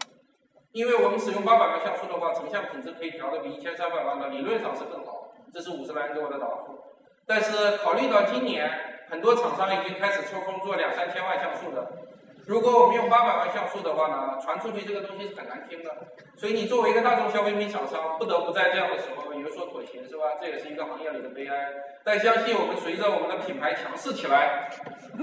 [0.71, 5.33] 因为我们使用八百万像素的话，成像品质可以调的比一千三百万的理论上是更好。
[5.53, 6.79] 这是五十来给我的答复。
[7.25, 8.71] 但是考虑到今年
[9.09, 11.85] 很多厂商已经开始抽风做两三千万像素的。
[12.47, 15.91] 如果我们用八百万像素的话呢，传出去这个东西是很难听的，
[16.37, 20.23] 所以你作为一个大众消费品厂商，不得不在这样的时候有所妥协，是吧？
[20.39, 21.73] 这也是一个行业里的悲哀。
[22.05, 24.69] 但相信我们随着我们的品牌强势起来，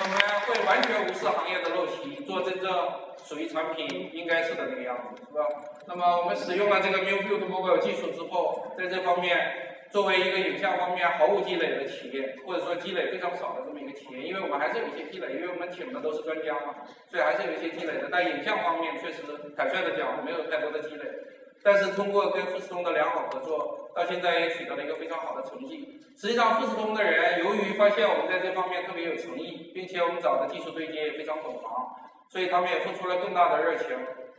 [0.00, 2.72] 我们会完全无视行业的陋习，做真正
[3.22, 5.44] 属于产品应该是的那个样子，是吧？
[5.86, 9.75] 那么我们使用了这个 m i b u i l d Mobile 技术之后，在这方面。
[9.96, 18.06] 作为一个影像方面毫无积累的企业，或者说积累非常少的这么一个企业，因为我们还是有一些积累，因为我们请的都是专家嘛，所以还是有一些积累的。
[18.12, 19.22] 但影像方面确实
[19.56, 21.04] 坦率的讲，没有太多的积累。
[21.62, 25.98] 但是通过跟富士通的良好合作，到现在也取得了一个非常好的成绩。
[26.14, 31.96] 实际上，富士通的人由于发现我们在这方面特别有诚意，并且我们找的技术对接也非常懂行，
[32.28, 33.96] 所以他们也付出了更大的热情。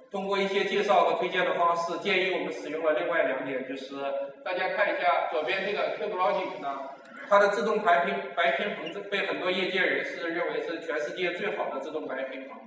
[0.09, 3.95] 通过一些介绍和推荐的方式，建议我们使用了另外两点，就是
[4.43, 6.89] 大家看一下左边这个 CubeLogic 呢，
[7.29, 12.57] 它的自动白平白平衡被很多业界人士认为是全世界最好的自动白平衡，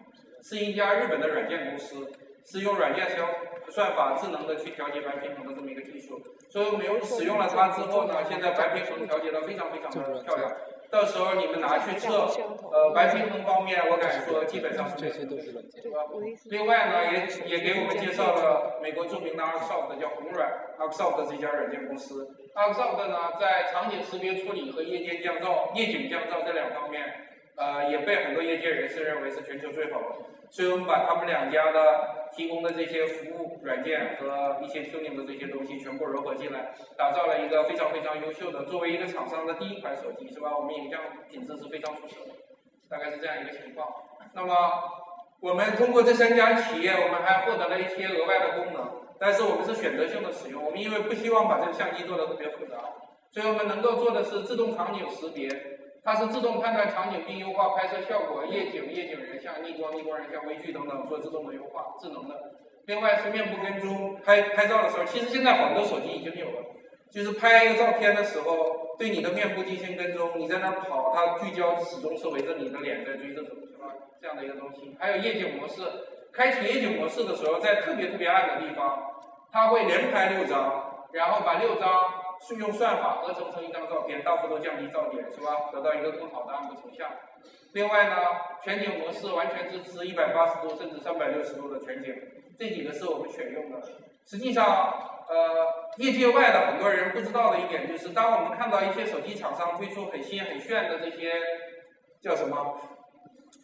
[0.42, 2.12] 是一家日本的软件公司，
[2.44, 3.26] 是用软件消
[3.70, 10.52] 算法智能的去调节白平衡的这么一个技术，所以我们用使用了它之后呢，现在白平衡调节的非常非常的漂亮。
[10.90, 12.26] 到时候你们拿去测，
[12.72, 16.00] 呃，白平衡方面，我敢说基本上是这些都是对吧？
[16.46, 22.28] 另外呢，也也给我们介绍了美国著名的 Arcsoft，叫红软 Arcsoft 这家软件公司。
[22.54, 27.04] Arcsoft 呢，在场景识别处理和夜间降噪、夜景降噪这两方面，
[27.56, 30.16] 呃，也被很多业界人士认为是全球最好的。
[30.50, 40.56] 所以我们把他们两家的提供的这些服务软件和一些 tuning 的这些东西全部融合进来，打造了一个非常非常优秀的，作为一个厂商的第一款手机，是吧？
[40.56, 42.32] 我们影像品质是非常出色的，
[42.88, 43.88] 大概是这样一个情况。
[44.32, 44.54] 那么
[45.40, 48.88] 我们通过这三家企业，我们还获得了一些额外的功能，
[49.18, 50.64] 但是我们是选择性的使用。
[50.64, 52.76] 我们因为不希望把这个相机做的特别复杂，
[53.32, 55.48] 所以我们能够做的是自动场景识别。
[56.02, 62.34] 它是自动判断场景并优化拍摄效果，夜景、夜景人像、逆光、逆光人像、微距等等做自动的优化，智能的。
[62.86, 66.64] 另外是面部跟踪，拍拍照的时候，其实现在很多手机已经有了，
[67.10, 73.92] 就是拍一个照片的时候，对你的面部进行跟踪，你在那儿跑，它聚焦始终是围着你的脸在追着走，是吧？
[74.20, 74.96] 这样的一个东西。
[74.98, 75.82] 还有夜景模式，
[76.32, 78.98] 开启夜景模式的时候，在特别特别暗的地方，
[79.52, 82.19] 它会连拍六张，然后把六张。
[82.40, 85.70] 是用算法合成成一张照片，大幅度降低噪点，是吧？
[85.72, 87.10] 得到一个更好的暗部成像。
[87.72, 88.16] 另外呢，
[88.64, 92.14] 全景模式完全支持一百八十度甚至三百六十度的全景，
[92.58, 93.80] 这几个是我们选用的。
[94.26, 95.66] 实际上，呃，
[95.98, 101.32] 业界外的很多人不知道的一点就是，当我们看到一些手机厂商推出很新很炫的这些
[102.20, 102.80] 叫什么，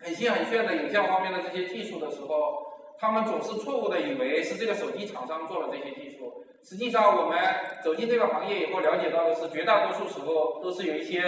[0.00, 6.44] 很新很炫的影像方面的这些技术的时候，他们总是错误的以为是这个手机厂商做了这些技术。
[6.62, 7.38] 实际上，我们
[7.82, 11.22] 走进这个行业以后，了解到的是，绝大多数时候都是有一些，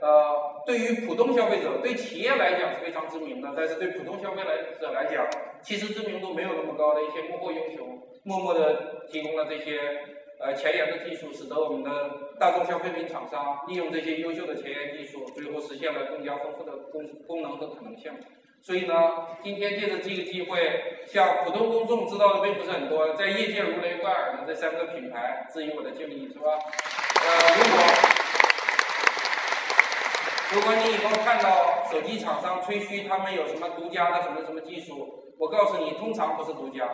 [0.00, 5.26] 呃，对于普通消费者、对企业来讲是非常知名的，但是对普通消费来者来讲，
[5.62, 9.80] 其实知名度没有那么高的一些幕后英雄，默默的提供了这些
[10.38, 11.90] 呃前沿的技术，使得我们的
[12.38, 18.12] 大众消费品厂商利用这些优秀的前沿技术，最后实现了更加丰富的功功能和可能性。
[18.64, 18.94] 所以呢，
[19.42, 26.48] 今天借着这个机会，向普通公众知道的并不是很多，在业界如雷贯耳的这三个品牌，至于我的经历，是吧？
[27.20, 27.84] 呃，如果
[30.54, 36.88] 如果你以后看到手机厂商吹嘘他们有什么独家的什么什么技术，我告诉你，通常不是独家。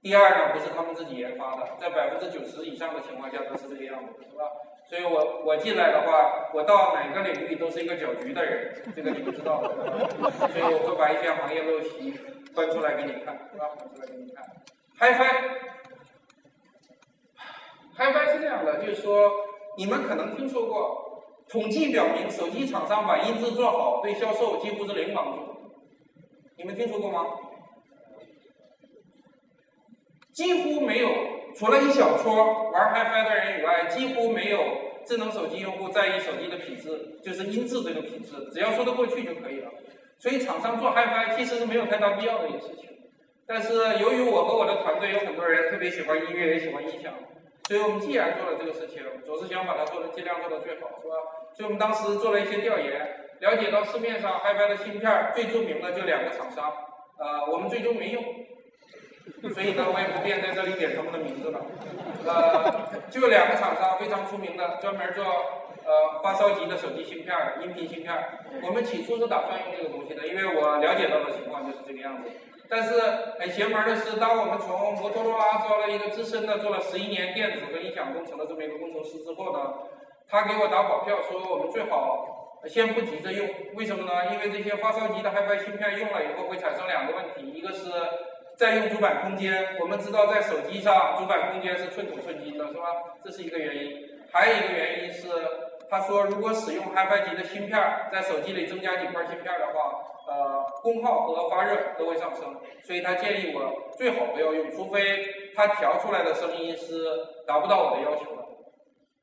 [0.00, 4.44] 第二呢，不是他们自己研发的，在百分之九十以上的情况下都是这个样子，是吧？
[4.88, 9.68] 所以我我进来的话，我到哪个领域都是一个搅局的人，这个你不知道，所
[10.58, 12.12] 以我会把一些行业陋习
[12.54, 13.68] 翻出来给你看，是吧？
[13.76, 14.42] 翻出来给你看。
[17.96, 19.30] HiFi，HiFi 是这样的，就是说
[19.76, 25.72] 你们可能听说过，统计表明手机厂商把音质做好对销售几乎是零帮助，
[26.56, 27.26] 你们听说过吗？
[30.38, 31.08] 几乎没有。
[31.56, 34.60] 除了一小撮玩 HiFi 的人以外，几乎没有
[35.04, 39.68] 智能手机用户在意手机的品质，就是音质这个品质，只要说得过去就可以了。
[40.16, 42.88] 所以厂商做 HiFi 其实是没有太大必要的一个事情。
[43.48, 47.12] 但是由于我和我的团队有很多人特别喜欢音乐，也喜欢音响，
[47.66, 51.14] 所以我们既然做了这个事情，总是想把它做的尽量做到最好，是吧？
[51.56, 52.92] 所以我们当时做了一些调研，
[53.40, 56.72] 了解到市面上 HiFi 的芯片最著名的就两个厂商，
[57.18, 58.22] 呃，我们最终没用。
[59.54, 61.60] 所以呢，我也不便在这里点他们的名字了。
[62.26, 68.12] 呃，就两个厂商非常出名的，专门做呃发烧级的手机芯片、音频芯片。
[68.62, 72.28] 我们起初是打算用这个东西的，因为我了解到的情况就是这个样子。
[72.68, 73.00] 但是
[73.40, 79.72] 很邪门的是，当我们从摩托罗拉招了一个资深的，做了十一年电子和音响工程的这么一个工程师之后呢，
[80.28, 83.48] 他给我打保票说，我们最好先不急着用。
[83.74, 84.12] 为什么呢？
[84.34, 87.88] 因为这些发烧级的 HiFi 芯片用了以后会产生两个问题，一个是
[88.58, 89.78] 占用主板空间。
[89.80, 92.82] 我们知道在手机上主板空间是寸土寸金的，是吧？
[93.24, 94.08] 这是一个原因。
[94.32, 95.28] 还有一个原因是，
[95.88, 97.80] 他说如果使用 HiFi 级的芯片，
[98.12, 100.04] 在手机里增加几块芯片的话。
[100.28, 105.24] 呃，功耗和发热都会上升，所以他建议我最好不要用，除非
[105.56, 107.02] 他调出来的声音是
[107.46, 108.42] 达不到我的要求的。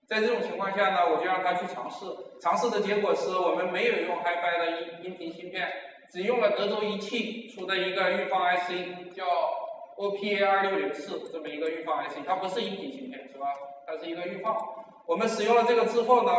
[0.08, 2.08] 在这种情况下呢，我就让他去尝试，
[2.42, 5.70] 尝试的结果是我们没有用 HiFi 的音音频芯片，
[6.12, 9.26] 只用了德州仪器出的一个预放 IC，叫
[9.98, 13.48] OPA 二六零四这么一个预放 IC，它不是音频芯片，是吧？
[13.86, 14.56] 它是一个预放。
[15.06, 16.32] 我们使用了这个之后呢，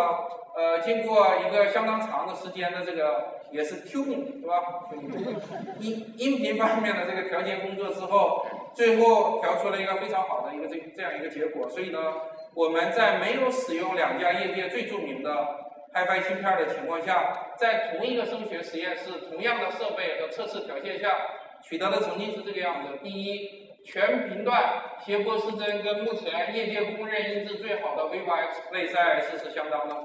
[0.57, 3.35] 呃，经过一个相当长的时间的这个。
[3.53, 4.91] 也是 tuning 是吧？
[5.79, 11.69] 音音频方面的这个调节工作之后，最后调出了一个非常好的一个这这样一个结果。
[11.69, 12.13] 所以呢，
[12.55, 15.66] 我们在没有使用两家业界最著名的
[15.97, 21.09] HiFi 芯片的情况下，在同一个声学实验室、同样的设备和测试条件下，
[21.63, 29.97] 取得的成绩是这个样子：第一，全频段谐波失真跟目前业界公认音质最好的 V8X Play 3S 是相当的。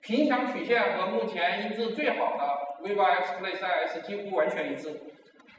[0.00, 4.94] 频响曲线和目前音质最好的 V8X Play 3S 几乎完全一致，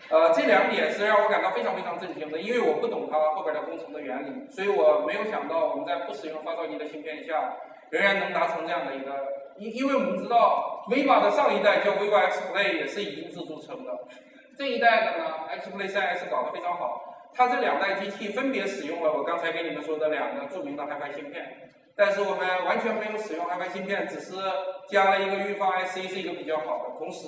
[0.10, 7.54] 呃，这两点是让我感到非常非常震惊的，因为我不懂它后边的工程的原理，所以我没有想到我们在不使用发烧机的芯片下，
[7.92, 9.14] 仍然能达成这样的一个，
[9.58, 13.92] 因因为我们知道 vivo 的上一代叫 vivo X-Play 也是以音质著称的，
[14.58, 21.70] 这一代的呢 X-Play 3S 搞得非常好，它这两代机器分别使用了我刚才给你们说的两个著名的 HiFi 芯片。
[21.94, 24.34] 但是我们完全没有使用 HiFi 芯片，只是
[24.88, 26.98] 加了一个预放 IC，是一个比较好的。
[26.98, 27.28] 同时，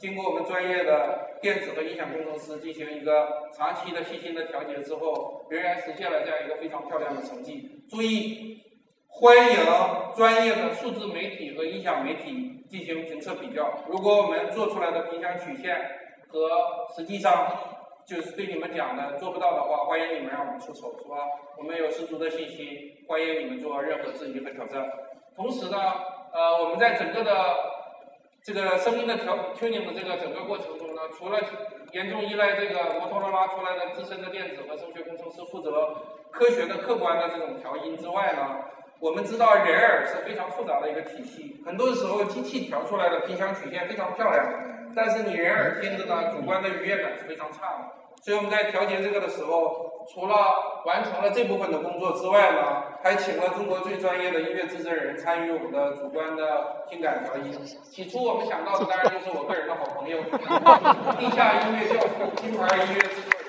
[0.00, 7.84] 经过我们专业的电子和音响工程师进行一个长期的细心的调节之后，仍然实现了这样一个非常漂亮的成绩。
[7.88, 8.62] 注意，
[9.20, 9.58] 欢迎
[10.14, 13.68] 专业的数字媒体和音响媒体进行评测比较。
[13.88, 15.76] 如果我们做出来的频响曲线
[16.28, 16.48] 和
[16.96, 17.74] 实际上。
[18.08, 21.28] 就是对你们讲的，做不到的话，欢迎你们让我们出丑，是吧？
[21.58, 24.90] 我们有十足的信心，欢迎你们做任何质疑和挑战。
[25.36, 25.76] 同时呢，
[26.32, 27.54] 呃，我们在整个的
[28.42, 31.38] 这个声音的调 tuning 的这个整个过程中呢，除了
[31.92, 35.94] 严重依赖这个摩托罗拉出来的资深的电子和声学工程师负责
[36.30, 38.56] 科学的、客观的这种调音之外呢，
[39.00, 44.44] 我们知道人耳是非常复杂的一个体系，很多时候机器调出来的频响曲线非常漂亮。
[44.96, 47.84] 但是你人耳听着呢，主观的愉悦感是非常差的。
[48.20, 57.52] 所以我们在调节这个的时候，除了完成了这部分的工作之外呢，还请了中国最专业的音乐制作人参与我们的主观的听感调音。
[57.92, 63.46] 起初我们想到的当然就是我个人的好朋友，地下音乐教父、金牌音乐制作人。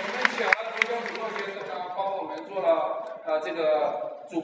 [0.00, 3.52] 我们请了主教主作先生呢，帮我们做了呃这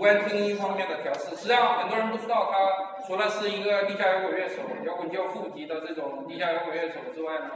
[0.04, 0.14] 个。
[0.14, 7.50] 主观听音方面的调试，实际上很多人不知道，他除了是一个地下摇滚乐手、摇滚教父级的这种地下摇滚乐手之外呢，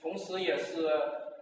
[0.00, 0.86] 同时也是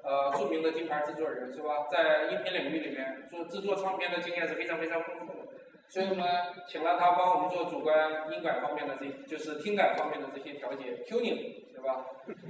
[0.03, 1.87] 呃著名的金牌制作人，是吧？
[1.89, 5.49] 在音频领域里面做制作唱片的经验是非常非常丰富的，
[5.89, 6.27] 所以我们
[6.67, 7.97] 请了他帮我们做主观
[8.33, 12.05] 音感方面的这，就是听感方面的这些调节 tuning，对吧？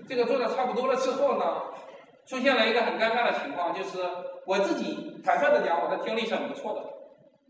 [0.09, 1.62] 这个做的差不多了之后呢，
[2.27, 3.99] 出现了一个很尴尬的情况，就是
[4.47, 6.97] 我自己坦率的讲，我的听力是很不错的。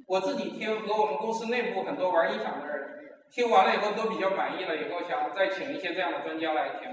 [0.09, 6.88] 我自己听和我们公司内部很多玩音响的人听完了以后都比较满意了，以后想再请一些这样的专家来听。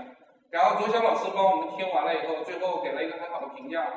[0.52, 3.88] 然后卓翔老师帮我们听完了以后，最后给了一个很好的评价。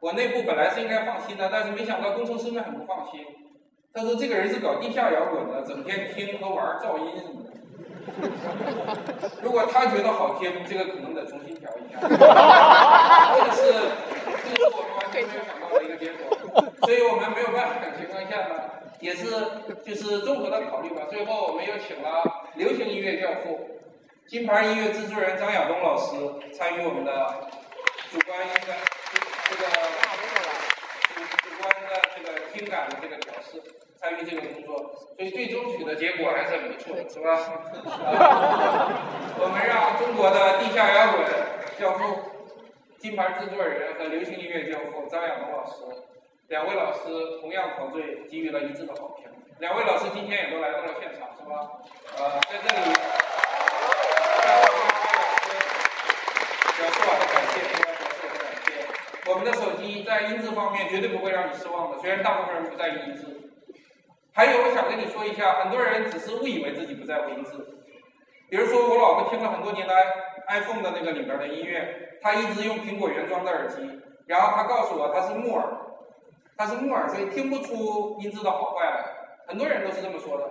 [0.00, 3.24] 我内部本来是应该放心的，但是没想到工程师们很不放心。
[3.94, 7.52] 他说这个人是搞地下摇滚的，整天听和玩噪音什么的。
[9.42, 11.98] 如果他觉得好听，这个可能得重新调一下。
[12.02, 12.16] 这个
[13.52, 13.72] 是，
[14.44, 16.36] 这个是我们完全没有想到的一个结果。
[16.82, 18.65] 所以我们没有办法的情况下呢，
[19.06, 19.30] 也是
[19.84, 21.02] 就是综合的考虑吧。
[21.08, 23.78] 最后我们又请了流行音乐教父、
[24.26, 26.16] 金牌音乐制作人张亚东老师
[26.52, 27.48] 参与我们的
[28.10, 28.74] 主观音的
[29.48, 29.62] 这个
[31.14, 33.62] 主主观的这个听感的这个调试，
[34.00, 34.74] 参与这个工作。
[35.16, 37.38] 所以最终取的结果还是很不错的，是吧？
[39.38, 41.24] 我们让中国的地下摇滚
[41.78, 42.22] 教父、
[42.98, 45.74] 金牌制作人和流行音乐教父张亚东老师。
[46.48, 47.00] 两位老师
[47.40, 49.26] 同样陶醉，给予了一致的好评。
[49.58, 51.68] 两位老师今天也都来到了现场，是吧？
[52.16, 52.94] 呃，在这里，
[56.76, 58.70] 表示我的感谢，表示我的感谢。
[59.28, 63.24] 我们的手机在音质方面绝对不会让你失望的，虽然大部分人不在意音质。
[64.32, 67.50] 还有，我想跟你说一下，很多人只是误以为自己不在乎音质。
[68.48, 69.94] 比如说，我老婆听了很多年来
[70.46, 73.80] iPhone 的那个里边的音乐，她一直用苹果原装的耳机，
[74.26, 75.66] 然后她告诉我她是木耳。
[76.56, 79.04] 它是木耳，所以听不出音质的好坏来。
[79.46, 80.44] 很多人都是这么说的。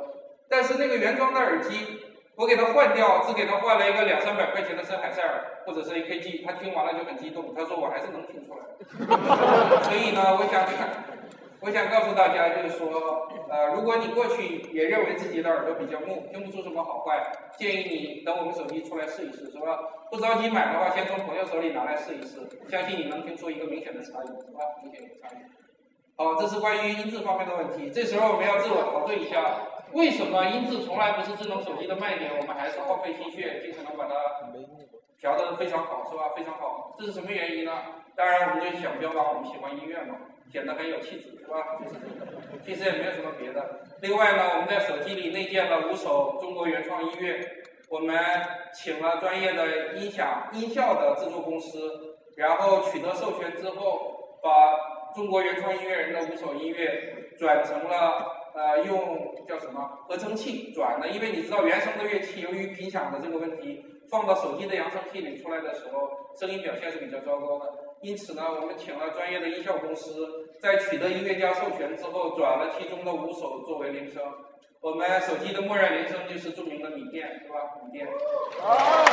[0.47, 1.99] 但是那个原装的耳机，
[2.35, 8.63] 我给她换掉，只给她换了一个两三百块钱的森海塞尔或者是 AKG，他听完了就很激动，他说我还是能听出来。
[9.83, 10.65] 所以呢，我想。
[11.61, 17.25] 我想告诉大家，就是说，呃，如果你过去也认为自己的耳朵比较木，听不出什么好坏，
[17.57, 19.79] 建议你等我们手机出来试一试，是吧？
[20.11, 22.37] 不着急买的话，先从朋友手里拿来试一试，
[22.69, 24.61] 相信你能听出一个明显的差异，是吧？
[24.83, 25.64] 明显的差异。
[26.17, 27.91] 好，这是关于音质方面的问题。
[27.91, 29.43] 这时候我们要自我陶醉一下，
[29.91, 32.31] 为什么音质从来不是智能手机的卖点？
[32.39, 34.13] 我们还是耗费心血，尽可能把它
[35.19, 36.29] 调得非常好，是吧？
[36.35, 37.71] 非常好，这是什么原因呢？
[38.15, 40.15] 当然，我们就想标榜我们喜欢音乐嘛。
[40.53, 41.57] 显得很有气质，是吧？
[42.63, 43.81] 其实也没有什么别的。
[43.99, 47.45] 另外呢，我们在手机里内建了五首中国原创音乐，
[47.89, 48.17] 我们
[48.73, 54.49] 请了专业的音响、音效的制作公司，然后取得授权之后，把
[55.15, 67.65] 中国原创音乐人的五首音乐转成了呃用叫什么合成器转的，因为你知道原声的乐器由于频响的这个问题，放到手机的扬声器里出来的时候，声音表现是比较糟糕的。
[68.01, 70.27] 因此呢，我们请了专业的音效公司，
[70.61, 74.21] 在取得音乐家授权之后，转了其中的五首作为铃声。
[74.81, 77.55] 我们手机的默认铃声就是著名的米店，是吧？
[77.85, 78.05] 米店。
[78.61, 79.05] 啊。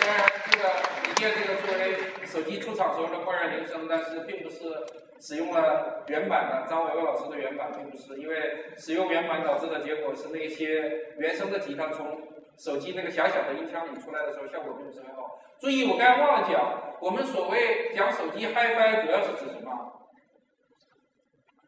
[0.00, 0.18] 虽然
[0.50, 0.68] 这个
[1.06, 1.94] 米店这个作为
[2.28, 4.70] 手机出厂时候的默认铃声，但是并不是
[5.18, 12.20] 使用了原版的张伟伟老师的原版，并不是，因为使用原版导致的结果是那些原声的吉他从
[12.58, 15.40] 手机那个狭小的音箱里出来的时候，效果并不是很好。
[15.58, 19.94] 注意，我刚才忘了讲，我们所谓讲手机 HiFi 主要是指什么？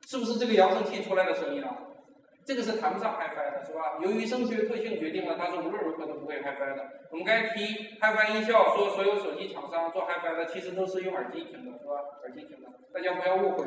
[0.07, 1.75] 是不是这个扬声器出来的声音啊？
[2.51, 3.95] 这个是谈不上 HiFi 的，是吧？
[4.03, 6.83] 由于声学特性决定了，它是无论如何都不会 HiFi 的。
[7.13, 7.63] 我们刚才提
[8.01, 11.95] HiFi 音效，说所有手机厂商做 HiFi 的，其实都是用耳机听的，是吧？
[12.25, 13.65] 耳机听的，大家不要误会。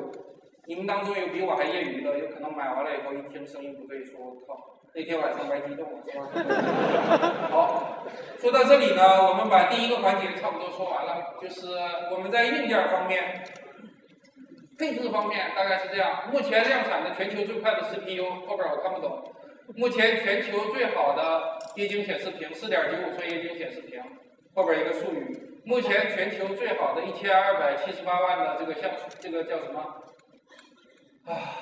[0.65, 4.81] 你们当中有比我还业余的，有可能买完了以后一听声音不对，说我靠。
[4.93, 7.47] 那天晚上白激动了，是吧？
[7.49, 8.03] 好，
[8.37, 11.67] 说到这里呢，我们把第一个环节差不多说完了，就是
[12.11, 13.45] 我们在硬件方面、
[14.77, 16.29] 配置方面大概是这样。
[16.31, 19.33] 目前量产的全球最快的 CPU，后边我看不懂。
[19.75, 24.01] 目前全球最好的液晶显示屏，四点九五寸液晶显示屏，
[24.53, 25.61] 后边一个术语。
[25.65, 29.79] 目前全球最好的一千二百七十八万的这个像素这个叫什么？
[31.25, 31.57] 啊，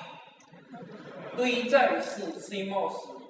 [1.36, 3.22] 堆栈式 CMOS。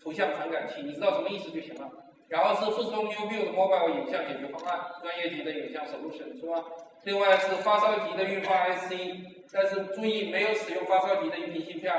[0.00, 1.90] 图像传感器，你知道什么意思就行了。
[2.28, 6.62] 然后是富松 NewView 的 Mobile 影像解决方案，专业级的影像 solution 是吧？
[7.04, 8.92] 另外是发烧级的运发 IC，
[9.52, 11.94] 但是注意没有使用发烧级的音频芯片，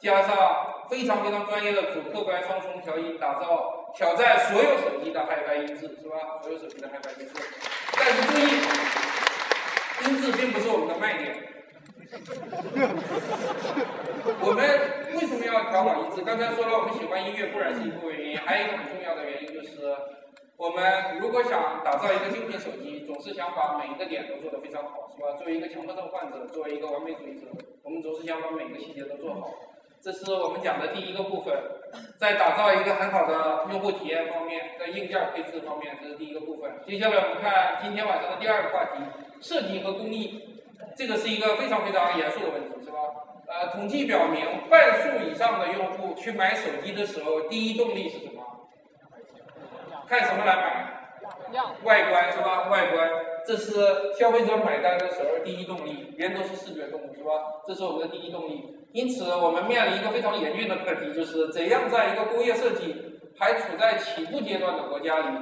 [0.00, 6.38] 加上非常非常专业的主客观双重调音，打造挑战所有手机的 HiFi 音质是吧？
[6.42, 7.42] 所有手机的 HiFi 音质，
[7.96, 8.50] 但是注意，
[10.06, 11.51] 音质并不是我们的卖点。
[14.44, 14.60] 我们
[15.16, 16.20] 为什么要调好音质？
[16.22, 19.96] 刚才说了，我们喜欢音乐固然是一部分原因，还有一个很重要的原因就是，
[20.56, 25.32] 我们如果想打造一个精品手机，总是想把每一个点都做得非常好，是吧？
[25.38, 27.46] 作为一个强迫症患者，作为一个完美主义者，
[27.82, 29.48] 我们总是想把每个细节都做好。
[30.02, 31.56] 这是我们讲的第一个部分，
[32.18, 36.70] 在打造一个很好的用户体验方面，在硬件配置方面，这是第一个部分。
[36.86, 39.02] 接下来我们看今天晚上的第二个话题：
[39.40, 40.51] 设计和工艺。
[40.96, 42.98] 这个是一个非常非常严肃的问题，是吧？
[43.48, 48.42] 呃，统计表明，半数以上的用户去买手机的时候，第一动力是什么？
[50.08, 50.92] 看什么来买？
[51.84, 52.68] 外观是吧？
[52.70, 53.10] 外观，
[53.46, 56.14] 这是消费者买单的时候第一动力。
[56.16, 57.30] 人都是视觉动物，是吧？
[57.66, 58.78] 这是我们的第一动力。
[58.92, 65.38] 因此，我们面临一个非常严峻的课题，就是怎样在一个工业设计还处在起步阶段的国家里，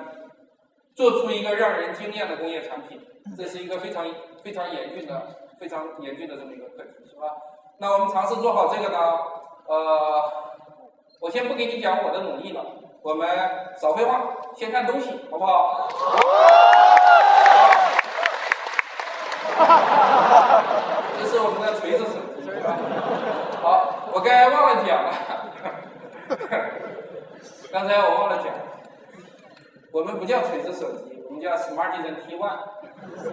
[0.94, 3.00] 做出一个让人惊艳的工业产品。
[3.36, 4.06] 这是一个非常
[4.42, 5.22] 非常严峻的、
[5.58, 7.36] 非常严峻的这么一个课题，是吧？
[7.78, 8.98] 那我们尝试做好这个呢？
[9.66, 10.32] 呃，
[11.20, 12.64] 我先不给你讲我的努力了，
[13.02, 13.28] 我们
[13.80, 14.20] 少废话，
[14.54, 15.88] 先看东西，好不好？
[21.18, 22.50] 这是我们的锤子手机，
[23.62, 25.12] 好，我刚才忘了讲了，
[27.70, 28.52] 刚才我忘了讲，
[29.92, 32.42] 我们不叫锤子手机，我们叫 Smartisan T1。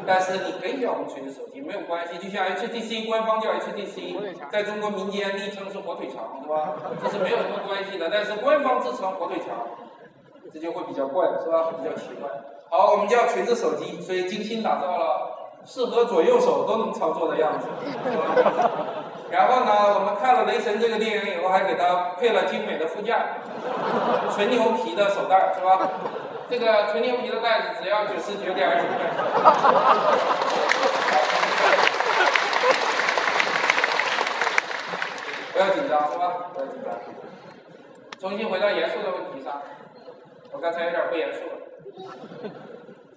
[0.05, 2.17] 但是你可以叫我们锤子手机，没有关系。
[2.19, 4.15] 就像 HTC 官方叫 HTC，
[4.51, 6.73] 在中国民间昵称是火腿肠，是吧？
[7.03, 8.07] 这是没有什么关系的。
[8.13, 9.65] 但是官方自称火腿肠，
[10.53, 11.73] 这就会比较怪，是吧？
[11.75, 12.29] 比较奇怪。
[12.69, 17.67] 好，我们叫锤子手机，所以精心打造了适合左右手都能操作的样子。
[19.29, 23.25] 然后呢，我们看了《雷神》这个电影以后，还给它配了精美的副驾，
[24.31, 25.89] 纯牛皮的手袋是吧？
[26.49, 29.11] 这个纯牛皮的袋子只要九十九点九块。
[35.51, 36.49] 不要紧张是吧？
[36.53, 36.93] 不要紧张。
[38.19, 39.61] 重新回到严肃的问题上，
[40.51, 41.53] 我刚才有点不严肃了。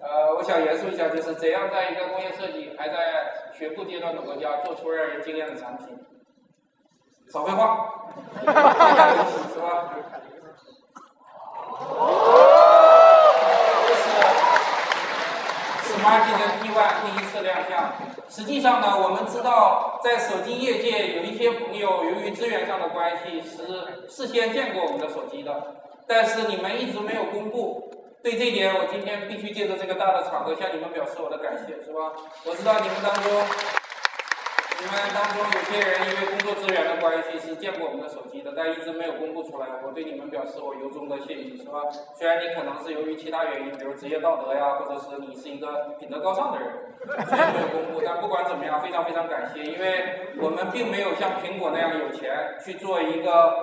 [0.00, 5.86] 呃，我想严肃一下，就是怎样在一个工业设计还在学步阶段的国家，做出让人惊艳的产品。
[7.30, 7.92] 少废话，
[8.42, 9.94] 是吧？
[15.86, 16.22] 这是 Smart
[16.62, 17.92] T1 第一次亮相。
[18.28, 25.74] 实际上呢，我们知道，在手机业界有一些朋友由于资源上的关系是事先见过我们的手机的，
[26.06, 27.92] 但是你们一直没有公布。
[28.22, 32.12] 对这点，我今天必须借着这个大的场合向你们表示我的感谢，是吧？
[32.44, 33.32] 我知道你们当中，
[34.80, 39.66] 你们当中有些人因为工作资源的关系是见过我们的手机的，但一直没有公布出来。
[39.84, 41.84] 我对你们表示我由衷的谢意，是吧？
[42.14, 46.68] 虽然你可能是由于其他原因，比如职业道德呀，或者是你是一个品德高尚的人，
[47.28, 48.00] 所以没有公布。
[48.02, 53.54] 但不管怎么样，非常非常感谢，因为我们并没有像苹果那样有钱去做一个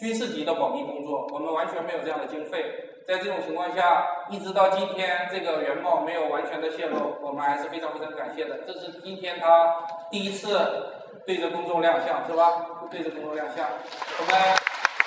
[0.00, 2.64] 军事级的保密工作，我们完全没有这样的经费。
[3.08, 8.58] 在这种情况下，一直到今天，这个原貌没有完全的泄露，我们还是非常非常感谢的。
[8.66, 10.92] 这是今天他第一次
[11.24, 12.66] 对着公众亮相，是吧？
[12.90, 14.38] 对着公众亮相，我们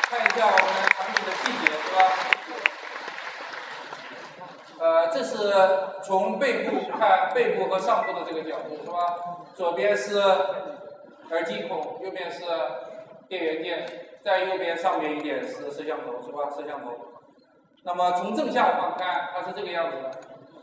[0.09, 2.01] 看一下我们产品的细节，是吧？
[4.79, 5.53] 呃，这是
[6.03, 9.15] 从背部看背部和上部的这个角度，是吧？
[9.53, 10.17] 左边是
[11.29, 12.41] 耳机孔，右边是
[13.27, 13.85] 电源键，
[14.23, 16.49] 在右边上面一点是摄像头，是吧？
[16.49, 16.97] 摄像头。
[17.83, 20.11] 那么从正下方看，它是这个样子的。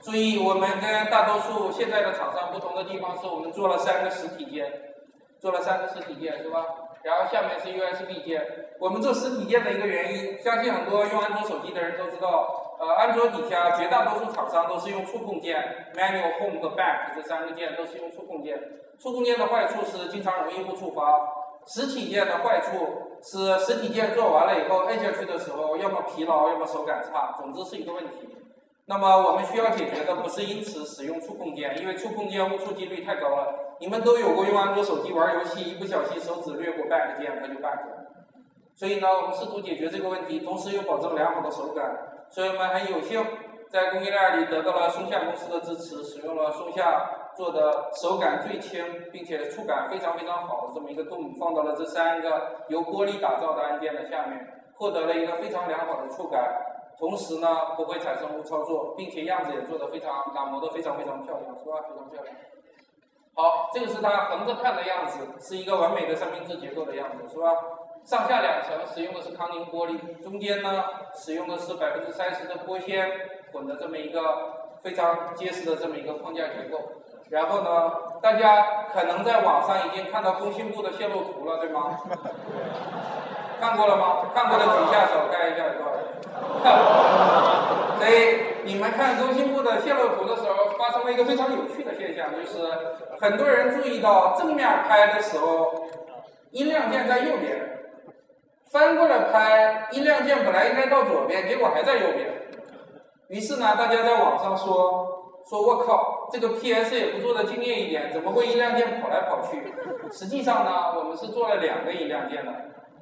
[0.00, 4.94] 注意，我们跟大多数现在的厂商不同的地方是我们做了三个实体键，
[5.40, 6.64] 做了三个实体键，是吧？
[7.02, 8.46] 然后下面是 USB 键。
[8.78, 18.56] 我们做实体键的一个原因，相信很多用安卓手机的人都知道，呃，安卓底下绝大多数厂商都是用触控键，Manual、Home 和 Back 这三个键都是用触控键。
[19.00, 21.02] 触控键的坏处是经常容易误触发。
[21.66, 28.28] 实体键的坏处是，实体键做完了以后，摁下去的时候，要么疲劳，要么手感差，总之是一个问题。
[28.86, 33.76] 那么我们需要解决的不是因此使用触控键，因为触控键误触几率太高了。
[33.80, 38.06] 你们都有过用安卓手机玩游戏，一不小心手指掠过 back 键，它就 back 了。
[38.74, 42.24] 所以呢，我们试图解决这个问题，同时又保证良好的手感。
[42.30, 43.22] 所以我们很有幸
[43.68, 47.10] 在供应链里得到了松下公司的支持，使用了松下。
[47.38, 56.42] 做的手感最轻，并且触感非常非常好的这么一个洞，放到了这三个由玻璃打造的按键的下面，获得了一个非常良好的触感，
[56.98, 61.78] 同时呢不会产生误操作，并且样子也做得非常打磨的非常非常漂亮，是吧？
[61.88, 62.34] 非常漂亮。
[63.34, 67.54] 好，这个是它横着看的样子，是一个完美的三明治结构的样子，是吧？
[68.04, 70.82] 上下两层使用的是康宁玻璃，中间呢
[71.14, 73.08] 使用的是百分之三十的玻纤
[73.52, 76.80] 混的这么一个非常结实的这么一个框架结构。
[77.30, 81.98] 然后呢，大家可能在网上已经看到工信部的泄露图了，对吗？
[83.60, 84.30] 看过了吗？
[84.34, 86.00] 看过的举下手，看一下有多少人。
[87.98, 92.66] 所以你们看工信部的泄露图的时候，发生了一个非常有趣的现象，就是
[93.20, 95.74] 很多人注意到正面拍的时候，
[96.52, 97.58] 音量键在右边，
[98.72, 102.32] 翻过来拍，音量键本来应该到左边，结果还在右边。
[103.28, 105.16] 于是呢，大家在网上说。
[105.48, 109.72] 说我靠，这个 PS 也不做的精炼一点，怎么会音量键跑来跑去？
[110.10, 112.52] 实际上呢，我们是做了两个音量键的，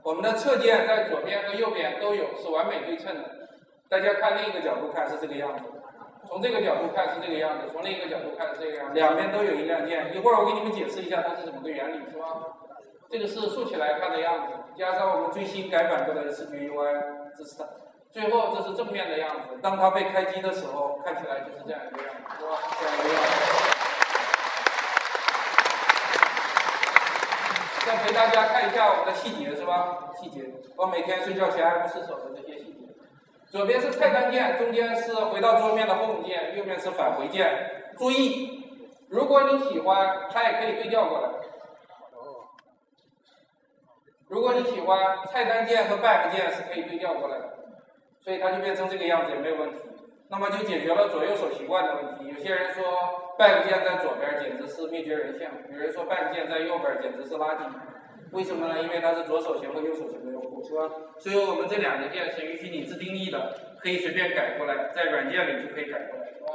[0.03, 3.49] 我们的侧键在左边和右边都有，是完美对称的。
[3.89, 5.63] 大家看另一个角度看是这个样子，
[6.27, 10.13] 从这个角度看是这个样子，从另一个角度看是这个样子，两边都有音量键。
[10.15, 12.27] 一会儿我给你们解释一下它是怎么个原理，是吧？
[13.09, 17.65] 这个是竖起来看的样子，加上我们最新改版过的视觉 UI 支持它。
[18.13, 22.59] 最后这是正面的样子，当它被开机的时候，看起来就是这样一个样子，是吧？
[22.81, 23.29] 这样一个样子。
[27.87, 30.11] 再陪大家看一下我们的细节，是吧？
[30.19, 32.87] 细节，我每天睡觉前爱不释手的这些细节。
[33.49, 37.93] 左边是菜单键，中间是回到桌面的 Home 键，右面是返回键。
[37.97, 38.65] 注意，
[39.09, 41.29] 如果你喜欢，它也可以对调过来。
[44.29, 47.56] 如果你喜欢，菜单键和 Back 键是可以对调过来的。
[48.27, 49.77] 所以它就变成这个样子也没有问题，
[50.29, 52.27] 那么就解决了左右手习惯的问题。
[52.27, 52.83] 有些人说
[53.39, 57.63] back 键在左边简直是灭绝人性，有人说 back 键在右边简直是垃圾。
[58.33, 58.83] 为什么呢？
[58.83, 60.91] 因为它是左手型和右手型的用户，是吧？
[61.19, 66.51] 所以我们这两个键是允许你自定义的，可以随便改过来，在软件里就可以改过来，是吧？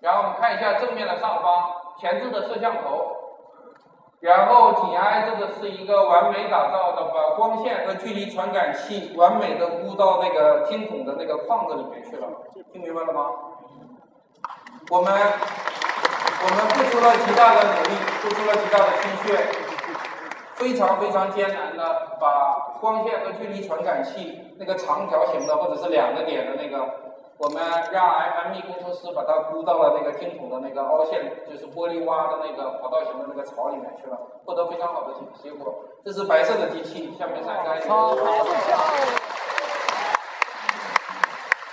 [0.00, 3.19] 然后我们看一下正面的上方，前置的摄像头，
[4.20, 12.28] 然后紧挨着的是一个完美打造的，把光线和距离传感器完美的箍到那个听筒的那个框子里面去了，
[12.70, 13.30] 听明白了吗？
[14.90, 19.38] 我们我们付出了极大的努力，付出了极大的心血，
[20.54, 27.09] 非常非常艰难的把光线和距离传感器那个长条形的或者是两个点的那个。
[27.40, 35.74] 我们让 M E 工程师把它箍到了那个听筒的那个凹陷，就是玻璃挖的那个跑道型的那个槽里面去了，获得非常好的结结果。
[36.04, 37.86] 这是白色的机器，下面再看一个。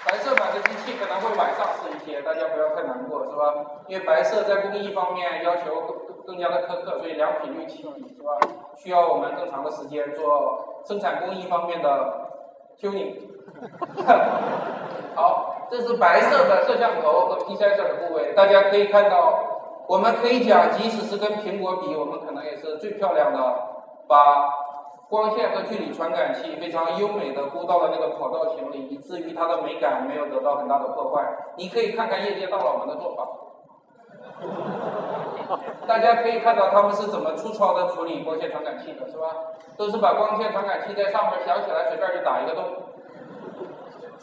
[0.05, 3.83] 白色版的机器可能会晚上试一些，大家不要太难过，是吧？
[3.87, 5.97] 因为白色在工艺方面要求更
[6.27, 8.39] 更加的苛刻，所以良品率期，是吧？
[8.77, 12.26] 需要我们更长的时间做生产工艺方面的
[12.81, 13.15] tuning。
[15.15, 15.53] 好。
[15.69, 19.33] 这是白色的摄像头和 P 三 r 的部位，大家可以看到，
[19.85, 23.37] 我们可以讲，即使是跟苹果比，我们可能也是最漂亮的，
[24.07, 24.47] 把
[25.09, 31.21] 光线和距离传感器非常优美的箍到了那个跑道型里，以至于它的美感没有得到很大的破坏。
[31.57, 33.27] 你可以看看业界大佬们的做法，
[35.87, 39.27] 大家可以看到他们是怎么粗糙的处理光线传感器的，是吧？
[39.77, 42.63] 都是把光线传感器在上面想起来随便就打一个洞。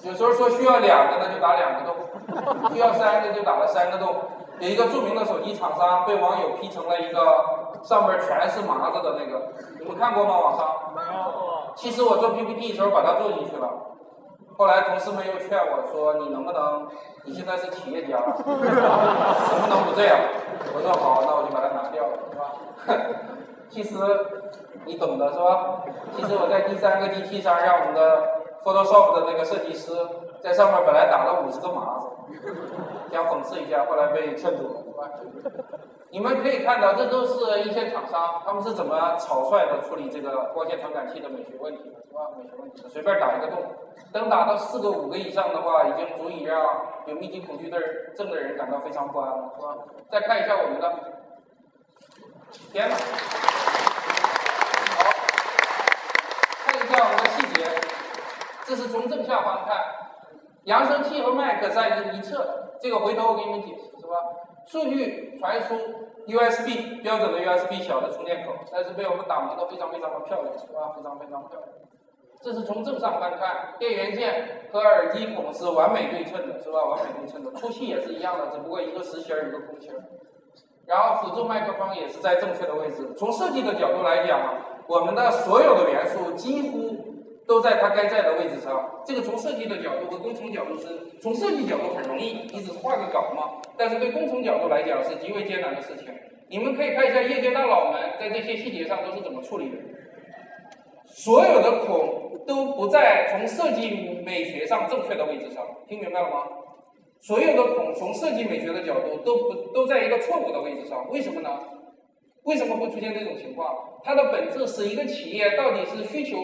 [0.02, 4.14] 有时候说需要两个，那就打两个洞；需要三个，就打了三个洞。
[4.60, 9.48] 有一个著名的手机厂商被网友 P 成了一个上面全是麻子的那个，
[9.80, 10.38] 你们看过吗？
[10.38, 10.92] 网上？
[10.94, 11.74] 没有。
[11.74, 13.68] 其实我做 PPT 的时候把它做进去了，
[14.56, 16.88] 后来同事们又劝我说：“你能不能？
[17.24, 20.18] 你现在是企业家，能不能不这样？”
[20.74, 22.52] 我说：“好，那我就把它拿掉了，是吧？”
[23.68, 23.94] 其实
[24.84, 25.82] 你懂的是吧？
[26.16, 28.42] 其实我在第三个机器上让我们的。
[28.64, 29.92] Photoshop 的那个设计师
[30.40, 32.08] 在上面本来打了五十个码子，
[33.12, 34.83] 想讽刺一下，后来被劝住了，
[36.10, 42.30] 你们可以看到，这都是一线厂商，他们是怎么草率的处理这个光线传感器的美学问题的，是吧？
[42.38, 43.62] 美学问题，随便打一个洞，
[44.12, 46.64] 灯打到四个、五个以上的话，已经足以让
[47.06, 47.68] 有密集恐惧
[48.16, 49.74] 症的人感到非常不安了，是吧？
[50.10, 50.92] 再看一下我们的，
[52.72, 52.94] 天呐，
[54.96, 55.02] 好，
[56.64, 57.64] 看一下我们的细节。
[58.66, 59.76] 这是从正下方看，
[60.64, 64.16] 扬声器和麦克在一一侧，这个回头我给你们解释，是吧？
[64.66, 65.74] 数据传输
[66.26, 70.92] USB 标准的 USB 小的充电口，但是被我们打磨的非常非常的漂亮，是吧？
[70.96, 71.68] 非常非常漂亮。
[72.42, 76.84] 这是从正上方看，电源线和耳机孔是完美对称的，是吧？
[76.84, 80.02] 完美对称的，粗细也是一样的，只不过一个实心儿，一个空心儿。
[80.86, 83.14] 然后辅助麦克风也是在正确的位置。
[83.16, 87.13] 从设计的角度来讲，我们的所有的元素几乎。
[87.46, 89.02] 都在它该在的位置上。
[89.04, 90.86] 这个从设计的角度和工程角度是，
[91.20, 93.60] 从设计角度很容易，你只是画个稿嘛。
[93.76, 96.06] 但是对工程角度来讲是极为艰难的事情。
[96.48, 99.76] 你们可以看一下业界大佬们在这些细节上都是怎么处理的。
[101.06, 103.90] 所有的孔都不在从设计
[104.24, 106.46] 美学上正确的位置上，听明白了吗？
[107.20, 111.48] 所有的孔从设计美学的角度都不都在一个错误的位置上，为什么呢？
[112.42, 113.74] 为什么会出现这种情况？
[114.04, 116.36] 它的本质是一个企业到底是需求。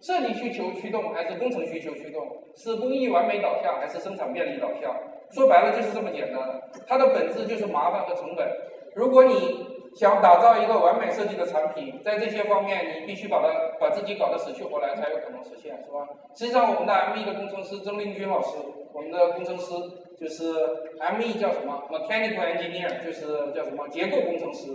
[0.00, 2.26] 设计需求驱动还是工程需求驱动？
[2.54, 4.94] 是工艺完美导向还是生产便利导向？
[5.30, 6.60] 说白了就是这么简单。
[6.86, 8.48] 它的本质就是麻烦和成本。
[8.94, 13.48] 如果你想打造一个完美设计的产品，在这些方面你必须把它
[13.80, 16.06] 把自己搞得死去活来才有可能实现，是吧？
[16.34, 18.56] 实际上，我们的 M E 的工程师曾令军老师，
[18.92, 19.74] 我们的工程师
[20.18, 20.52] 就是
[21.00, 24.68] M E 叫什么？Mechanical Engineer，就是叫什么结构工程师。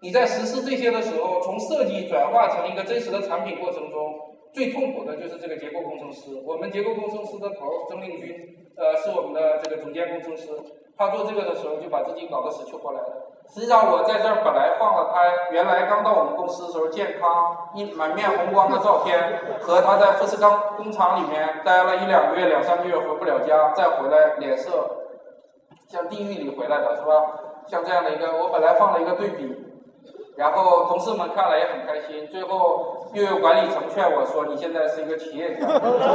[0.00, 4.31] 你在实施这些的时候，从设计转化成一个真实的产品过程中。
[4.52, 6.42] 最痛苦的就是这个结构工程师。
[6.44, 10.48] 我们结构工程师的头曾令军，呃，是我们的这个总监工程师。
[10.94, 13.32] 他做这个的时候就把自己搞得死去活来的。
[13.48, 25.08] 实际上，我在这儿本来放了他原来刚到我们公司的时候健康一满面红光的照片，和他在富士康工厂里面待了一两个月、两三个月回不了家，再回来脸色
[25.88, 27.40] 像地狱里回来的是吧？
[27.66, 29.71] 像这样的一个，我本来放了一个对比。
[30.36, 35.66] 然后同事们看了也很开心，最后又有管理层劝我说：“你现在是一个企业家，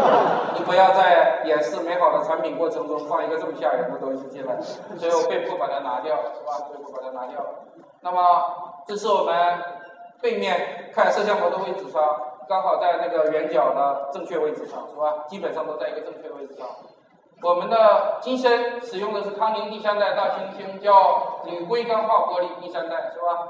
[0.58, 4.60] 你不要在演示美好的产品过程中放一个这么吓人的东西进来。”
[4.98, 6.68] 所以我被迫把它拿掉，是吧？
[6.72, 7.46] 被迫把它拿掉。
[8.02, 8.20] 那么
[8.88, 9.36] 这是我们
[10.20, 12.02] 背面看摄像头的位置上，
[12.50, 15.26] 刚好在那个圆角的正确位置上，是吧？
[15.28, 16.66] 基本上都在一个正确位置上。
[17.44, 23.48] 我们的机身使用的是康宁第三代大猩猩，叫铝硅钢化玻璃第三代，是吧？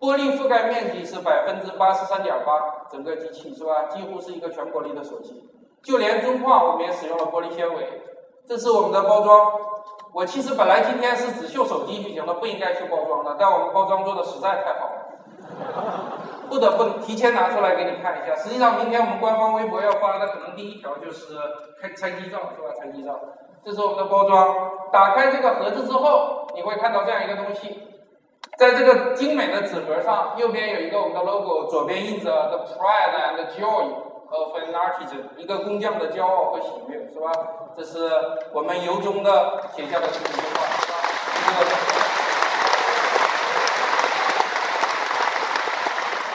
[0.00, 3.84] 玻璃覆盖面积是百分之八十三点八，整个机器是吧？
[3.90, 5.50] 几乎是一个全玻璃的手机，
[5.82, 7.86] 就连中框我们也使用了玻璃纤维。
[8.48, 9.52] 这是我们的包装，
[10.12, 16.16] 我其实本来今天是只秀手机就行了，不应该秀包装的，但我们包装做的实在太好了，
[16.48, 18.34] 不得不提前拿出来给你看一下。
[18.34, 21.36] 实际上，明天我们官方微博要发的可能第一条就是
[21.80, 22.74] 开拆机照，是吧？
[22.80, 23.20] 拆机照，
[23.62, 24.70] 这是我们的包装。
[24.90, 27.82] 打开这个盒子之后，你会看到这样一个东西，
[28.58, 34.10] 在这个精美的纸盒上，右边有一个我们的 logo，左边印着 The Pride and Joy。
[34.30, 37.32] of an artisan，一个工匠的骄傲和喜悦，是吧？
[37.76, 38.08] 这是
[38.52, 40.94] 我们由衷的写下的这么一句话，是吧？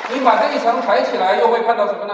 [0.09, 2.13] 你把这一层抬起来，又会看到什么呢？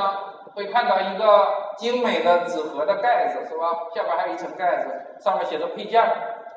[0.54, 3.66] 会看到一个精美的纸盒的盖子，是吧？
[3.96, 6.04] 下边还有一层盖子，上面写着配件。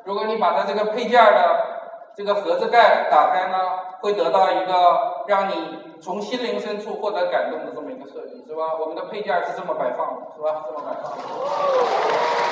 [0.04, 1.73] 如果你把它这个配件的
[2.16, 3.58] 这个盒子盖打开呢，
[4.00, 5.54] 会得到一个让你
[6.00, 8.74] 从心灵深处获得感动的这么一个设计，是吧？
[8.78, 10.64] 我们的配件是这么摆放的，是吧？
[10.66, 11.12] 这么摆放。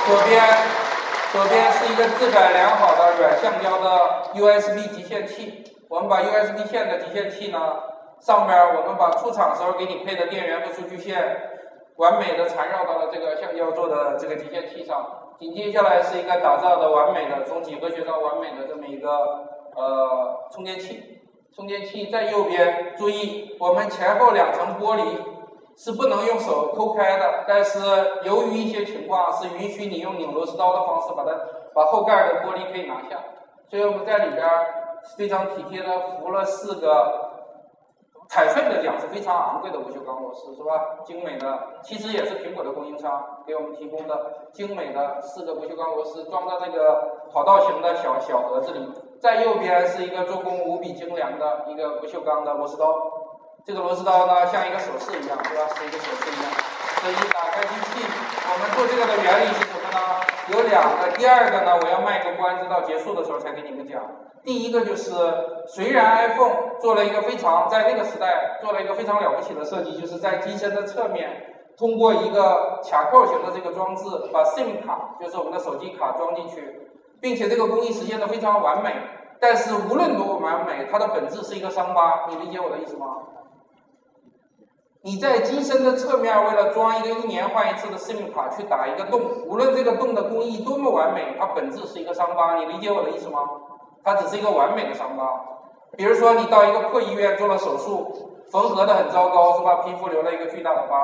[0.07, 0.43] 左边，
[1.33, 5.65] 左边是一个质感良好的软橡胶的 USB 集线器。
[5.89, 7.59] 我们把 USB 线的集线器呢，
[8.19, 11.37] 上面我们把出厂时候给你配的电源和数据线，
[11.97, 15.19] 完美的缠绕到了这个橡胶做的这个集线器上。
[15.39, 19.09] 紧接下来是一个打造的完美的，从几何学到完美的这么一个
[19.75, 21.21] 呃充电器。
[21.55, 25.05] 充电器在右边，注意我们前后两层玻璃
[25.77, 27.79] 是不能用手抠开的，但是
[28.25, 31.31] 由于一些情况是允许你用拧螺丝刀的方式把它
[31.75, 33.23] 把后盖的玻璃可以拿下。
[33.69, 34.49] 所以我们在里边
[35.17, 37.32] 非常体贴的扶了四个。
[38.33, 40.73] 彩顺的讲是非常昂贵的不锈钢螺丝，是吧？
[41.05, 48.91] 精美的，其实也是苹果的供应商给我们提供的精美的四个不锈钢螺丝，装在那个跑道型的小小盒子里。
[49.21, 52.89] 在右边是一个做工无比精良的一个不锈钢的螺丝刀，
[53.67, 55.69] 这个螺丝刀呢像一个首饰一样，是吧？
[55.77, 56.51] 是一个首饰一样。
[57.03, 58.01] 所以打开机器，
[58.49, 60.22] 我们做这个的原理是什么呢？
[60.51, 64.03] 有两个，第二个呢，我要卖个关子，到结束的时候才给你们讲。
[64.43, 65.13] 第一个就是，
[65.69, 76.91] 虽然 iPhone 做了一个非常在那个时代做了一个非常了不起的设计，就是在机身的侧面通过一个卡扣型的这个装置，把 SIM 卡，就是我们的手机卡装进去，
[77.21, 78.93] 并且这个工艺实现的非常完美。
[79.39, 83.07] 但是无论多么完美，它的本质是一个伤疤，你理解我的意思吗？
[85.05, 93.41] 你在机身的侧面为了装一个一年换一次的 SIM 卡去打一个洞，无论这个洞的工艺多么完美，它本质是一个伤疤，你理解我的意思吗？
[94.05, 95.25] 它只是一个完美的伤疤，
[95.97, 99.83] 比如说你到一个破医院做了手术，缝合的很糟糕，是吧？
[99.83, 100.97] 皮肤留了一个巨大的疤。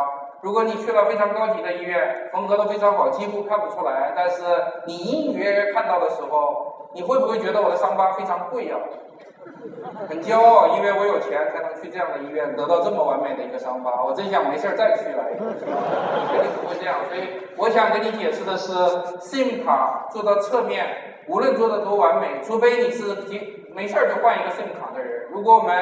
[0.42, 4.44] 如果你去了非常高级的医院，缝合的非常好，几乎看不出来，但是
[4.86, 8.76] 你隐隐约约看到的时候，你会不会觉得我的伤疤非常贵呀？
[10.08, 14.02] 很骄傲，因为我有钱才能去这样的医院得到这么完美的一个伤疤。
[14.02, 16.96] 我真想没事再去来一个，肯定不会这样。
[17.08, 18.72] 所以我想跟你解释的是
[19.20, 20.86] ，SIM 卡做到侧面。
[21.28, 23.04] 无论做的多完美，除非你是
[23.78, 25.28] 没事儿就换一个 SIM 卡的人。
[25.30, 25.72] 如果我们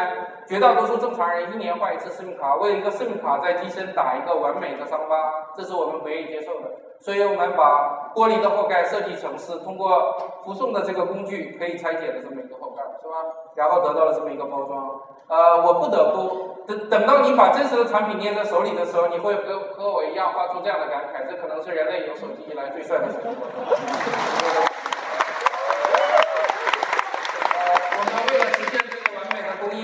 [0.47, 6.69] 绝大多数正常人一年换一次 SIM 卡，为一个 SIM 卡在机身打一个完美的伤疤，这是我们不愿意接受的。
[7.01, 13.15] 所以我们把玻璃的后盖设计成是通过附送的这个工具可以拆解的这么一个后盖，是吧？
[13.55, 15.01] 然后得到了这么一个包装。
[15.29, 23.07] 呃，我不得不等等到你把真实的产品捏在手里的时候，你会和和我一样发出这样的感慨：这可能是人类有手机以来最帅的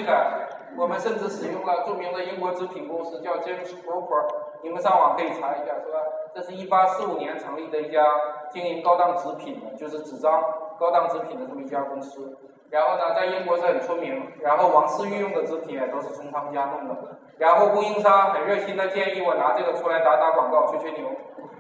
[0.05, 0.57] 产品。
[0.75, 4.27] 我们甚至使用了著名的英国纸品公司，叫 James Cooper，
[4.63, 5.99] 你们上网可以查一下，是吧？
[6.35, 8.03] 这是一八四五年成立的一家
[8.51, 10.43] 经营高档纸品的，就是纸张
[10.79, 12.39] 高档纸品的这么一家公司。
[12.71, 14.33] 然后呢，在英国是很出名。
[14.41, 17.19] 然后王室御用的纸品也都是从他们家弄的。
[17.37, 21.07] 然后供应商很热心的建议我拿这个出来打打广告，吹吹牛。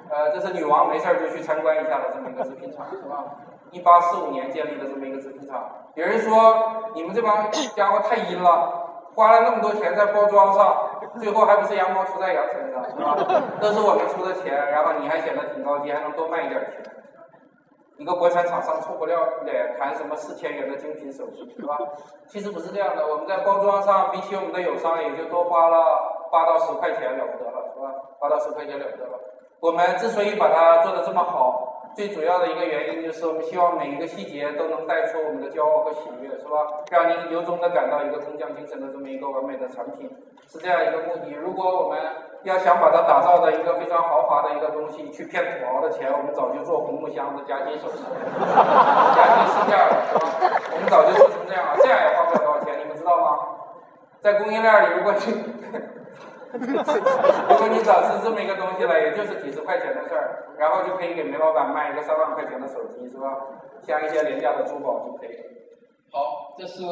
[0.09, 3.24] 呃，这是女王没事儿就去参观一下的这么一个纸品厂，是吧？
[3.73, 5.68] 一八四五年建立的这么一个纸品厂。
[5.95, 6.55] 有人说
[6.95, 8.79] 你们这帮家伙太阴了。
[9.14, 10.75] 花了那么多钱在包装上，
[11.20, 13.14] 最后还不是羊毛出在羊身上，是吧？
[13.61, 16.81] 都是我们出的钱，然后你还显得挺高级，还能多卖一点钱。
[17.99, 21.77] 一个国产厂商臭不要脸谈什么四千元的精品手机，是吧？
[22.27, 25.77] 其实不是这样的，我们在包装上比起我们的友商也就多花了
[26.33, 27.93] 八到十块钱了不得了，是吧？
[28.18, 29.20] 八到十块钱了不得了。
[29.61, 31.68] 我们之所以把它做的这么好。
[31.95, 36.66] 最主要的一个原因就是，我们希望每一个细节都能带出我们的骄傲和喜悦，是吧？
[36.90, 40.11] 让您由衷的感到一个工匠精神的这么一个完美的产品，
[40.49, 41.34] 是这样一个目的。
[41.36, 41.99] 如果我们
[42.45, 47.99] 要想把它打造的一个非常豪华的一个东西，去骗土豪的钱，我们早就做红木箱子、夹金首饰、
[49.14, 50.24] 夹金饰件了，是吧？
[50.72, 53.38] 我们早就做成这样了，这样也花不了多少钱，你们知道吗？
[54.20, 55.34] 在供应链里，如果去。
[56.53, 63.36] 如果你找是这么一个东西了，也就是几十块钱的事儿，然后就可以给煤老板卖一个三万块钱的手机，是吧？
[63.82, 65.44] 加一些廉价的珠宝就可以了。
[66.12, 66.84] 好，这是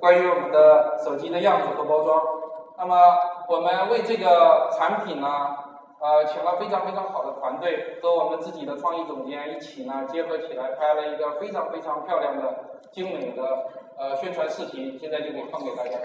[0.00, 2.22] 关于我们的手机的样子和包装。
[2.78, 2.96] 那么
[3.48, 5.28] 我们为这个产品呢，
[6.00, 12.42] 呃，请了非常非常好的团队，和我们自己的创意总监一起呢，结合起来拍了一个非常非常漂亮的、
[12.90, 13.42] 精美的
[13.98, 15.98] 呃宣传视频，现在就给放给大家。